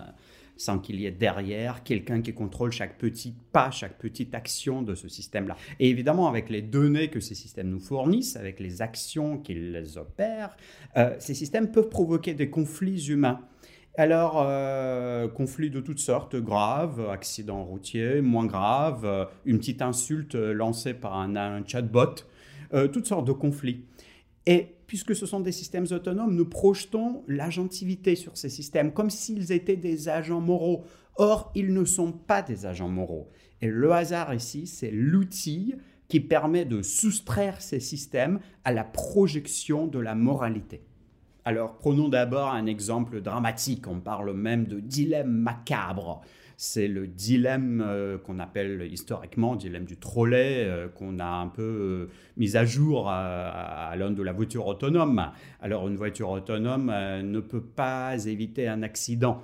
sans 0.56 0.80
qu'il 0.80 1.02
y 1.02 1.06
ait 1.06 1.12
derrière 1.12 1.84
quelqu'un 1.84 2.22
qui 2.22 2.34
contrôle 2.34 2.72
chaque 2.72 2.98
petit 2.98 3.34
pas, 3.52 3.72
chaque 3.72 3.98
petite 3.98 4.34
action 4.36 4.82
de 4.82 4.96
ce 4.96 5.10
système-là. 5.10 5.58
Et 5.82 5.90
évidemment, 5.90 6.30
avec 6.30 6.50
les 6.50 6.62
données 6.62 7.10
que 7.10 7.20
ces 7.20 7.36
systèmes 7.36 7.72
nous 7.72 7.82
fournissent, 7.82 8.38
avec 8.38 8.62
les 8.62 8.82
actions 8.82 9.38
qu'ils 9.38 9.84
opèrent, 9.98 10.56
ces 11.20 11.36
systèmes 11.36 11.72
peuvent 11.72 11.90
provoquer 11.90 12.34
des 12.34 12.50
conflits 12.50 13.10
humains. 13.10 13.42
Alors, 14.00 14.46
euh, 14.46 15.28
conflits 15.28 15.72
de 15.72 15.80
toutes 15.80 15.98
sortes, 15.98 16.36
graves, 16.36 17.10
accidents 17.10 17.64
routiers, 17.64 18.22
moins 18.22 18.46
graves, 18.46 19.06
euh, 19.06 19.26
une 19.44 19.58
petite 19.58 19.82
insulte 19.82 20.36
lancée 20.36 20.94
par 20.94 21.16
un, 21.18 21.64
chatbot, 21.66 22.24
euh, 22.76 22.88
toutes 22.88 23.08
sortes 23.08 23.26
de 23.26 23.32
conflits. 23.32 23.86
Et 24.46 24.76
puisque 24.86 25.16
ce 25.16 25.26
sont 25.26 25.40
des 25.40 25.52
systèmes 25.52 25.88
autonomes, 25.90 26.36
nous 26.36 26.46
projetons 26.46 27.24
l'agentivité 27.28 28.16
sur 28.16 28.38
ces 28.38 28.50
systèmes 28.50 28.94
comme 28.94 29.10
s'ils 29.10 29.52
étaient 29.52 29.76
des 29.76 30.10
agents 30.10 30.42
moraux. 30.42 30.86
Or, 31.16 31.52
ils 31.56 31.74
ne 31.74 31.84
sont 31.84 32.12
pas 32.12 32.44
des 32.44 32.68
agents 32.68 32.90
moraux. 32.90 33.32
Et 33.62 33.68
le 33.68 33.92
hasard 33.94 34.32
ici, 34.32 34.68
c'est 34.68 34.92
l'outil 34.92 35.74
qui 36.08 36.20
permet 36.20 36.66
de 36.66 36.84
soustraire 36.84 37.64
ces 37.64 37.80
systèmes 37.80 38.42
à 38.64 38.72
la 38.72 38.84
projection 38.84 39.88
de 39.88 39.98
la 39.98 40.14
moralité. 40.14 40.87
Alors 41.48 41.78
prenons 41.78 42.10
d'abord 42.10 42.50
un 42.50 42.66
exemple 42.66 43.22
dramatique, 43.22 43.88
on 43.88 44.02
parle 44.02 44.34
même 44.34 44.66
de 44.66 44.82
dilemme 44.82 45.32
macabre. 45.32 46.20
C'est 46.60 46.88
le 46.88 47.06
dilemme 47.06 47.84
euh, 47.86 48.18
qu'on 48.18 48.40
appelle 48.40 48.90
historiquement 48.92 49.56
dilemme 49.56 49.86
du 49.86 49.96
trolley, 49.96 50.64
euh, 50.66 50.88
qu'on 50.88 51.20
a 51.20 51.28
un 51.28 51.50
peu 51.50 51.62
euh, 51.62 52.10
mis 52.36 52.58
à 52.58 52.66
jour 52.66 53.10
à, 53.10 53.92
à 53.92 53.96
de 53.96 54.24
la 54.24 54.34
voiture 54.34 54.66
autonome. 54.66 55.30
Alors 55.62 55.88
une 55.88 55.98
voiture 55.98 56.32
autonome 56.32 56.88
ne 56.88 57.40
peut 57.42 57.62
pas 57.62 58.26
éviter 58.26 58.68
un 58.68 58.82
accident. 58.82 59.44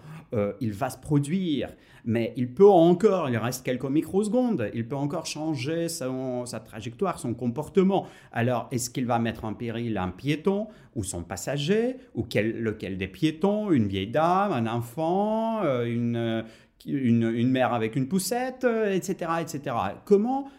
il 0.60 0.74
va 0.74 0.90
se 0.90 0.98
produire, 0.98 1.70
mais 2.06 2.34
il 2.36 2.54
peut 2.54 2.70
encore, 2.70 3.30
il 3.30 3.38
reste 3.38 3.66
quelques 3.66 3.86
microsecondes, 3.86 4.70
il 4.74 4.88
peut 4.88 4.96
encore 4.96 5.26
changer 5.26 5.90
sa 5.90 6.60
trajectoire, 6.66 7.20
son 7.20 7.34
comportement. 7.34 8.08
Alors, 8.32 8.68
est-ce 8.72 8.90
qu'il 8.90 9.06
va 9.06 9.20
mettre 9.20 9.46
en 9.46 9.54
péril 9.54 9.98
un 9.98 10.10
piéton 10.10 10.68
ou 10.96 11.04
son 11.04 11.24
passager, 11.24 11.96
ou 12.16 12.26
lequel 12.34 12.98
des 12.98 13.08
piétons, 13.08 13.72
une 13.72 13.88
vieille 13.88 14.08
dame, 14.08 14.52
un 14.52 14.68
enfant, 14.68 15.64
euh, 15.64 16.44
une, 16.86 17.50
mère 17.50 17.74
avec 17.74 17.96
une 17.96 18.08
poussette, 18.08 18.66
etc., 18.66 19.32
etc. 19.42 19.76
Comment 20.06 20.50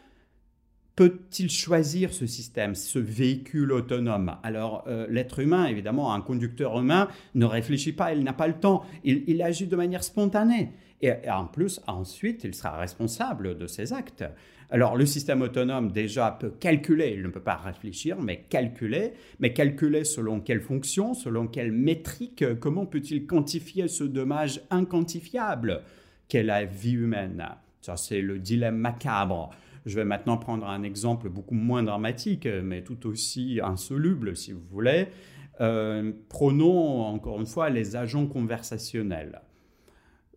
peut-il 0.96 1.50
choisir 1.50 2.12
ce 2.12 2.26
système, 2.26 2.74
ce 2.74 2.98
véhicule 2.98 3.72
autonome? 3.72 4.36
Alors, 4.42 4.84
euh, 4.86 5.06
l'être 5.10 5.40
humain, 5.40 5.66
évidemment, 5.66 6.14
un 6.14 6.20
conducteur 6.20 6.78
humain 6.78 7.08
ne 7.34 7.44
réfléchit 7.44 7.92
pas, 7.92 8.14
il 8.14 8.22
n'a 8.22 8.32
pas 8.32 8.46
le 8.46 8.54
temps, 8.54 8.84
il, 9.02 9.42
agit 9.42 9.66
de 9.66 9.76
manière 9.76 10.04
spontanée. 10.04 10.72
Et, 11.00 11.12
en 11.28 11.46
plus, 11.46 11.80
ensuite, 11.86 12.44
il 12.44 12.54
sera 12.54 12.78
responsable 12.78 13.58
de 13.58 13.66
ses 13.66 13.92
actes. 13.92 14.24
Alors, 14.70 14.96
le 14.96 15.04
système 15.04 15.42
autonome, 15.42 15.92
déjà, 15.92 16.36
peut 16.40 16.52
calculer, 16.58 17.12
il 17.14 17.22
ne 17.22 17.28
peut 17.28 17.40
pas 17.40 17.56
réfléchir, 17.56 18.20
mais 18.20 18.44
calculer. 18.48 19.12
Mais 19.38 19.52
calculer 19.52 20.04
selon 20.04 20.40
quelle 20.40 20.60
fonction, 20.60 21.12
selon 21.12 21.46
quelle 21.46 21.72
métrique, 21.72 22.44
comment 22.60 22.86
peut-il 22.86 23.26
quantifier 23.26 23.88
ce 23.88 24.04
dommage 24.04 24.62
inquantifiable? 24.70 25.82
Qu'est 26.34 26.42
la 26.42 26.64
vie 26.64 26.94
humaine 26.94 27.46
Ça, 27.80 27.96
c'est 27.96 28.20
le 28.20 28.40
dilemme 28.40 28.76
macabre. 28.76 29.50
Je 29.86 29.94
vais 29.94 30.04
maintenant 30.04 30.36
prendre 30.36 30.66
un 30.66 30.82
exemple 30.82 31.28
beaucoup 31.28 31.54
moins 31.54 31.84
dramatique, 31.84 32.48
mais 32.64 32.82
tout 32.82 33.06
aussi 33.06 33.60
insoluble, 33.62 34.36
si 34.36 34.50
vous 34.50 34.64
voulez. 34.68 35.06
Euh, 35.60 36.10
prenons 36.28 37.02
encore 37.02 37.38
une 37.38 37.46
fois 37.46 37.70
les 37.70 37.94
agents 37.94 38.26
conversationnels. 38.26 39.42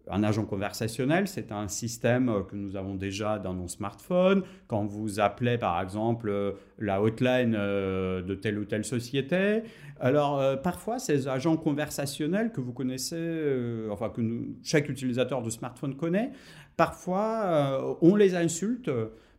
Un 0.10 0.24
agent 0.24 0.46
conversationnel, 0.46 1.28
c'est 1.28 1.52
un 1.52 1.68
système 1.68 2.44
que 2.50 2.56
nous 2.56 2.76
avons 2.76 2.96
déjà 2.96 3.40
dans 3.40 3.54
nos 3.54 3.68
smartphones. 3.68 4.44
Quand 4.68 4.86
vous 4.86 5.20
appelez 5.20 5.58
par 5.58 5.82
exemple 5.82 6.56
la 6.80 7.02
hotline 7.02 7.56
euh, 7.58 8.22
de 8.22 8.36
telle 8.36 8.60
ou 8.60 8.66
telle 8.66 8.86
société, 8.86 9.64
alors 10.00 10.40
euh, 10.40 10.56
parfois 10.56 11.00
ces 11.00 11.28
agents 11.28 11.58
conversationnels 11.58 12.52
que 12.52 12.62
vous 12.62 12.74
connaissez, 12.74 13.88
enfin 13.90 14.10
que 14.10 14.22
chaque 14.64 14.90
utilisateur 14.90 15.42
de 15.42 15.50
smartphone 15.50 15.96
connaît, 15.96 16.32
parfois 16.78 17.98
on 18.02 18.16
les 18.16 18.36
insulte. 18.36 18.90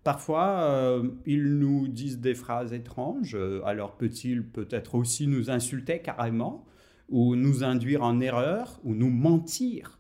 Parfois, 0.09 0.63
euh, 0.63 1.03
ils 1.27 1.59
nous 1.59 1.87
disent 1.87 2.19
des 2.19 2.35
phrases 2.35 2.73
étranges, 2.73 3.35
euh, 3.35 3.61
alors 3.67 3.97
peut-il 3.97 4.43
peut-être 4.43 4.95
aussi 4.95 5.27
nous 5.27 5.51
insulter 5.51 5.99
carrément, 5.99 6.65
ou 7.11 7.37
nous 7.37 7.63
induire 7.63 8.03
en 8.03 8.19
erreur, 8.21 8.81
ou 8.85 8.95
nous 8.95 9.11
mentir? 9.11 9.98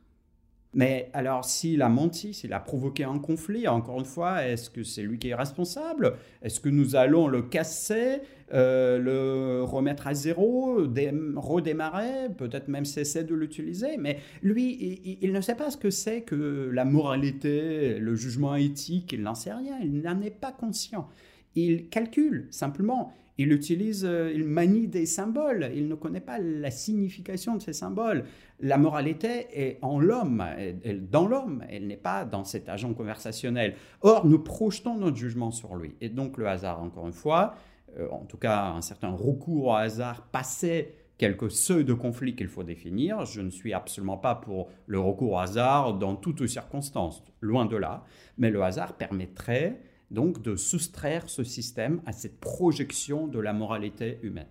Mais 0.74 1.10
alors, 1.14 1.46
s'il 1.46 1.80
a 1.80 1.88
menti, 1.88 2.34
s'il 2.34 2.52
a 2.52 2.60
provoqué 2.60 3.04
un 3.04 3.18
conflit, 3.18 3.66
encore 3.66 3.98
une 3.98 4.04
fois, 4.04 4.46
est-ce 4.46 4.68
que 4.68 4.82
c'est 4.82 5.02
lui 5.02 5.18
qui 5.18 5.30
est 5.30 5.34
responsable? 5.34 6.16
Est-ce 6.42 6.60
que 6.60 6.68
nous 6.68 6.94
allons 6.94 7.26
le 7.26 7.40
casser, 7.40 8.20
euh, 8.52 8.98
le 8.98 9.62
remettre 9.64 10.06
à 10.06 10.14
zéro, 10.14 10.76
redémarrer, 11.36 12.28
peut-être 12.36 12.68
même 12.68 12.84
cesser 12.84 13.24
de 13.24 13.34
l'utiliser? 13.34 13.96
Mais 13.96 14.18
lui, 14.42 15.18
il, 15.22 15.32
ne 15.32 15.40
sait 15.40 15.54
pas 15.54 15.70
ce 15.70 15.78
que 15.78 15.90
c'est 15.90 16.20
que 16.20 16.70
la 16.70 16.84
moralité, 16.84 17.98
le 17.98 18.14
jugement 18.14 18.54
éthique, 18.54 19.12
il 19.14 19.22
n'en 19.22 19.34
sait 19.34 19.54
rien, 19.54 19.78
il 19.82 20.02
n'en 20.02 20.20
est 20.20 20.30
pas 20.30 20.52
conscient. 20.52 21.08
Il 21.54 21.88
calcule 21.88 22.46
simplement 22.50 23.12
il 23.38 23.52
utilise, 23.52 24.04
euh, 24.04 24.32
il 24.34 24.44
manie 24.44 24.88
des 24.88 25.06
symboles, 25.06 25.70
il 25.74 25.86
ne 25.86 25.94
connaît 25.94 26.20
pas 26.20 26.38
la 26.38 26.72
signification 26.72 27.54
de 27.54 27.62
ces 27.62 27.72
symboles. 27.72 28.24
La 28.60 28.78
moralité 28.78 29.46
est 29.52 29.78
en 29.80 30.00
l'homme, 30.00 30.44
dans 31.08 31.28
l'homme, 31.28 31.64
elle 31.70 31.86
n'est 31.86 31.96
pas 31.96 32.24
dans 32.24 32.42
cet 32.42 32.68
agent 32.68 32.92
conversationnel. 32.94 33.76
Or, 34.00 34.26
nous 34.26 34.40
projetons 34.40 34.98
notre 34.98 35.16
jugement 35.16 35.52
sur 35.52 35.76
lui. 35.76 35.94
Et 36.00 36.08
donc 36.08 36.36
le 36.36 36.48
hasard, 36.48 36.82
encore 36.82 37.06
une 37.06 37.12
fois, 37.12 37.54
euh, 37.96 38.08
en 38.10 38.24
tout 38.24 38.38
cas 38.38 38.70
un 38.70 38.82
certain 38.82 39.10
recours 39.10 39.66
au 39.66 39.72
hasard 39.72 40.22
passé 40.32 40.94
quelques 41.16 41.50
seuils 41.50 41.84
de 41.84 41.94
conflit 41.94 42.34
qu'il 42.34 42.48
faut 42.48 42.64
définir. 42.64 43.24
Je 43.24 43.40
ne 43.40 43.50
suis 43.50 43.72
absolument 43.72 44.18
pas 44.18 44.34
pour 44.34 44.68
le 44.86 44.98
recours 44.98 45.32
au 45.32 45.38
hasard 45.38 45.94
dans 45.94 46.16
toutes 46.16 46.44
circonstances, 46.46 47.22
loin 47.40 47.66
de 47.66 47.76
là. 47.76 48.04
Mais 48.36 48.50
le 48.50 48.62
hasard 48.64 48.94
permettrait 48.94 49.78
donc 50.10 50.42
de 50.42 50.56
soustraire 50.56 51.28
ce 51.28 51.44
système 51.44 52.00
à 52.06 52.12
cette 52.12 52.40
projection 52.40 53.26
de 53.26 53.38
la 53.38 53.52
moralité 53.52 54.18
humaine. 54.22 54.48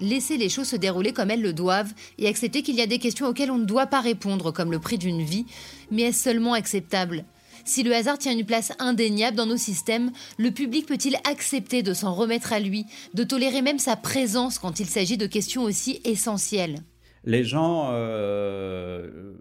Laisser 0.00 0.36
les 0.36 0.48
choses 0.48 0.68
se 0.68 0.76
dérouler 0.76 1.12
comme 1.12 1.30
elles 1.30 1.42
le 1.42 1.54
doivent 1.54 1.94
et 2.18 2.28
accepter 2.28 2.62
qu'il 2.62 2.74
y 2.74 2.82
a 2.82 2.86
des 2.86 2.98
questions 2.98 3.26
auxquelles 3.26 3.50
on 3.50 3.58
ne 3.58 3.64
doit 3.64 3.86
pas 3.86 4.00
répondre, 4.00 4.52
comme 4.52 4.70
le 4.70 4.78
prix 4.78 4.98
d'une 4.98 5.22
vie, 5.22 5.46
mais 5.90 6.02
est-ce 6.02 6.24
seulement 6.24 6.52
acceptable? 6.52 7.24
Si 7.64 7.82
le 7.82 7.94
hasard 7.94 8.18
tient 8.18 8.32
une 8.36 8.44
place 8.44 8.72
indéniable 8.78 9.36
dans 9.36 9.46
nos 9.46 9.56
systèmes, 9.56 10.12
le 10.38 10.50
public 10.50 10.86
peut-il 10.86 11.16
accepter 11.28 11.82
de 11.82 11.94
s'en 11.94 12.14
remettre 12.14 12.52
à 12.52 12.60
lui, 12.60 12.84
de 13.14 13.24
tolérer 13.24 13.62
même 13.62 13.78
sa 13.78 13.96
présence 13.96 14.58
quand 14.58 14.78
il 14.78 14.86
s'agit 14.86 15.16
de 15.16 15.26
questions 15.26 15.62
aussi 15.62 16.00
essentielles? 16.04 16.78
Les 17.24 17.42
gens 17.42 17.88
euh, 17.90 19.32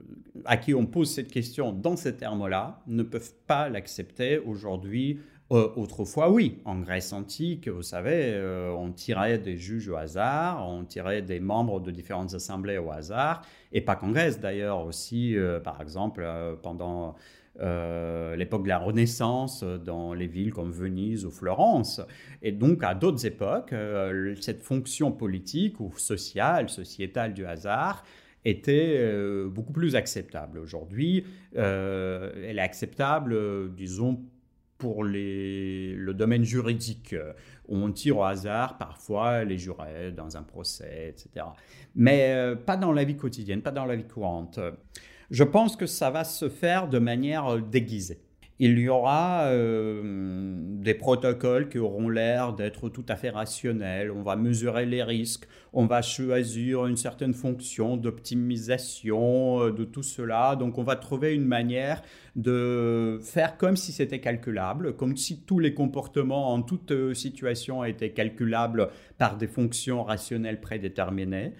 à 0.45 0.58
qui 0.58 0.73
on 0.73 0.88
pose 0.88 1.12
cette 1.12 1.32
question 1.32 1.71
dans 1.71 1.95
ces 1.95 2.15
termes-là 2.15 2.82
ne 2.88 3.04
peuvent 3.04 3.34
pas 3.45 3.69
l'accepter 3.69 4.39
aujourd'hui 4.39 5.19
euh, 5.51 5.69
autrefois, 5.75 6.31
oui. 6.31 6.60
En 6.65 6.79
Grèce 6.79 7.13
antique, 7.13 7.67
vous 7.67 7.84
savez, 7.84 8.31
euh, 8.34 8.71
on 8.71 8.91
tirait 8.91 9.38
des 9.38 9.58
juges 9.58 9.88
au 9.89 9.95
hasard, 9.95 10.67
on 10.67 10.84
tirait 10.86 11.21
des 11.21 11.39
membres 11.39 11.79
de 11.79 11.91
différentes 11.91 12.34
assemblées 12.34 12.79
au 12.79 12.89
hasard, 12.91 13.45
et 13.71 13.81
pas 13.81 13.95
qu'en 13.95 14.12
Grèce 14.12 14.39
d'ailleurs, 14.39 14.84
aussi, 14.84 15.38
euh, 15.38 15.60
par 15.60 15.81
exemple, 15.81 16.27
pendant 16.63 17.15
l'époque 17.58 18.63
de 18.63 18.67
la 18.67 18.79
Renaissance, 18.79 19.63
dans 19.63 20.13
les 20.13 20.27
villes 20.27 20.51
comme 20.51 20.71
Venise 20.71 21.25
ou 21.25 21.31
Florence. 21.31 22.01
Et 22.41 22.51
donc, 22.51 22.84
à 22.84 22.93
d'autres 22.95 23.25
époques, 23.25 23.73
cette 24.41 24.62
fonction 24.62 25.13
politique 25.13 25.79
ou 25.79 25.97
sociale, 25.97 26.67
sociétale 26.67 27.34
du 27.34 27.45
hasard, 27.45 28.03
était 28.43 29.01
beaucoup 29.45 29.71
plus 29.71 29.95
acceptable. 29.95 30.60
Aujourd'hui, 30.60 31.23
elle 31.53 32.58
est 32.58 32.60
acceptable, 32.60 33.73
disons, 33.73 34.19
pour 34.86 35.04
le 35.04 36.13
domaine 36.13 36.43
juridique. 36.43 37.15
On 37.67 37.91
tire 37.91 38.19
au 38.19 38.24
hasard 38.24 38.78
parfois 38.78 39.43
les 39.43 39.58
jurés 39.58 40.12
dans 40.15 40.38
un 40.38 40.43
procès, 40.43 41.08
etc. 41.10 41.48
Mais 41.95 42.34
euh, 42.36 42.56
pas 42.56 42.78
dans 42.78 42.91
la 42.91 43.04
vie 43.04 43.17
quotidienne, 43.17 43.63
pas 43.63 43.71
dans 43.71 43.86
la 43.86 43.95
vie 43.95 44.04
courante. 44.04 44.60
Je 45.32 45.43
pense 45.43 45.76
que 45.76 45.88
ça 45.88 46.12
va 46.12 46.24
se 46.24 46.50
faire 46.50 46.88
de 46.88 47.00
manière 47.00 47.60
déguisée 47.60 48.19
il 48.58 48.80
y 48.80 48.88
aura 48.88 49.48
euh, 49.48 50.56
des 50.58 50.94
protocoles 50.94 51.68
qui 51.68 51.78
auront 51.78 52.08
l'air 52.08 52.54
d'être 52.54 52.88
tout 52.88 53.04
à 53.10 53.18
fait 53.18 53.30
rationnels. 53.30 54.12
On 54.12 54.22
va 54.22 54.38
mesurer 54.38 54.86
les 54.86 55.04
risques, 55.04 55.46
on 55.74 55.86
va 55.86 56.02
choisir 56.02 56.86
une 56.86 56.96
certaine 56.96 57.34
fonction 57.34 57.98
d'optimisation 57.98 59.62
euh, 59.62 59.72
de 59.74 59.84
tout 59.84 60.04
cela. 60.04 60.56
Donc 60.56 60.78
on 60.78 60.84
va 60.84 60.96
trouver 60.96 61.34
une 61.34 61.46
manière 61.46 62.02
de 62.38 63.20
faire 63.22 63.58
comme 63.58 63.76
si 63.76 63.91
c'était 63.91 64.22
calculable, 64.22 64.96
comme 64.96 65.18
si 65.18 65.41
tous 65.41 65.60
les 65.60 65.74
comportements 65.74 66.54
en 66.54 66.62
toute 66.62 66.91
euh, 66.91 67.13
situation 67.13 67.84
étaient 67.84 68.12
calculables 68.12 68.88
par 69.18 69.36
des 69.36 69.48
fonctions 69.48 70.04
rationnelles 70.06 70.62
prédéterminées. 70.62 71.52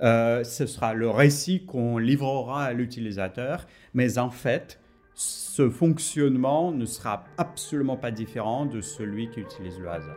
ce 0.00 0.66
sera 0.66 0.94
le 0.94 1.10
récit 1.10 1.64
qu'on 1.64 1.98
livrera 1.98 2.64
à 2.64 2.72
l'utilisateur, 2.72 3.68
mais 3.94 4.18
en 4.18 4.30
fait, 4.30 4.80
ce 5.20 5.68
fonctionnement 5.68 6.72
ne 6.72 6.86
sera 6.86 7.24
absolument 7.36 7.98
pas 7.98 8.10
différent 8.10 8.64
de 8.64 8.80
celui 8.80 9.28
qui 9.28 9.40
utilise 9.40 9.78
le 9.78 9.90
hasard. 9.90 10.16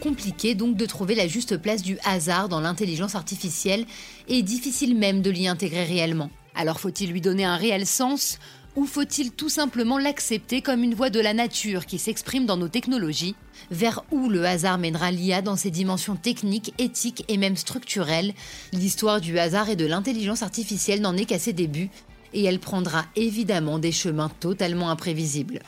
Compliqué 0.00 0.56
donc 0.56 0.76
de 0.76 0.86
trouver 0.86 1.14
la 1.14 1.28
juste 1.28 1.56
place 1.56 1.82
du 1.82 1.96
hasard 2.04 2.48
dans 2.48 2.60
l'intelligence 2.60 3.14
artificielle 3.14 3.84
et 4.26 4.42
difficile 4.42 4.96
même 4.96 5.22
de 5.22 5.30
l'y 5.30 5.46
intégrer 5.46 5.84
réellement. 5.84 6.30
Alors 6.56 6.80
faut-il 6.80 7.12
lui 7.12 7.20
donner 7.20 7.44
un 7.44 7.56
réel 7.56 7.86
sens 7.86 8.40
ou 8.74 8.84
faut-il 8.84 9.30
tout 9.30 9.48
simplement 9.48 9.98
l'accepter 9.98 10.60
comme 10.60 10.82
une 10.82 10.94
voie 10.94 11.10
de 11.10 11.20
la 11.20 11.34
nature 11.34 11.86
qui 11.86 11.98
s'exprime 11.98 12.46
dans 12.46 12.56
nos 12.56 12.68
technologies? 12.68 13.36
Vers 13.70 14.02
où 14.10 14.28
le 14.28 14.44
hasard 14.44 14.78
mènera 14.78 15.10
l'IA 15.10 15.42
dans 15.42 15.56
ses 15.56 15.70
dimensions 15.70 16.16
techniques, 16.16 16.74
éthiques 16.78 17.24
et 17.28 17.38
même 17.38 17.56
structurelles? 17.56 18.34
L'histoire 18.72 19.20
du 19.20 19.38
hasard 19.38 19.68
et 19.68 19.76
de 19.76 19.86
l'intelligence 19.86 20.42
artificielle 20.42 21.00
n'en 21.00 21.16
est 21.16 21.24
qu'à 21.24 21.38
ses 21.38 21.52
débuts 21.52 21.90
et 22.32 22.44
elle 22.44 22.58
prendra 22.58 23.04
évidemment 23.16 23.78
des 23.78 23.92
chemins 23.92 24.30
totalement 24.40 24.90
imprévisibles. 24.90 25.60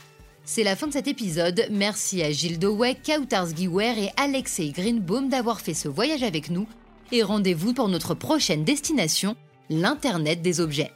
C'est 0.43 0.63
la 0.63 0.75
fin 0.75 0.87
de 0.87 0.93
cet 0.93 1.07
épisode. 1.07 1.67
Merci 1.71 2.23
à 2.23 2.31
Gilles 2.31 2.59
Dowey, 2.59 2.95
Kautars 2.95 3.55
Giwer 3.55 3.93
et 3.97 4.09
Alexei 4.17 4.69
Greenbaum 4.69 5.29
d'avoir 5.29 5.61
fait 5.61 5.73
ce 5.73 5.87
voyage 5.87 6.23
avec 6.23 6.49
nous. 6.49 6.67
Et 7.11 7.23
rendez-vous 7.23 7.73
pour 7.73 7.89
notre 7.89 8.15
prochaine 8.15 8.63
destination, 8.63 9.35
l'Internet 9.69 10.41
des 10.41 10.59
objets. 10.59 10.91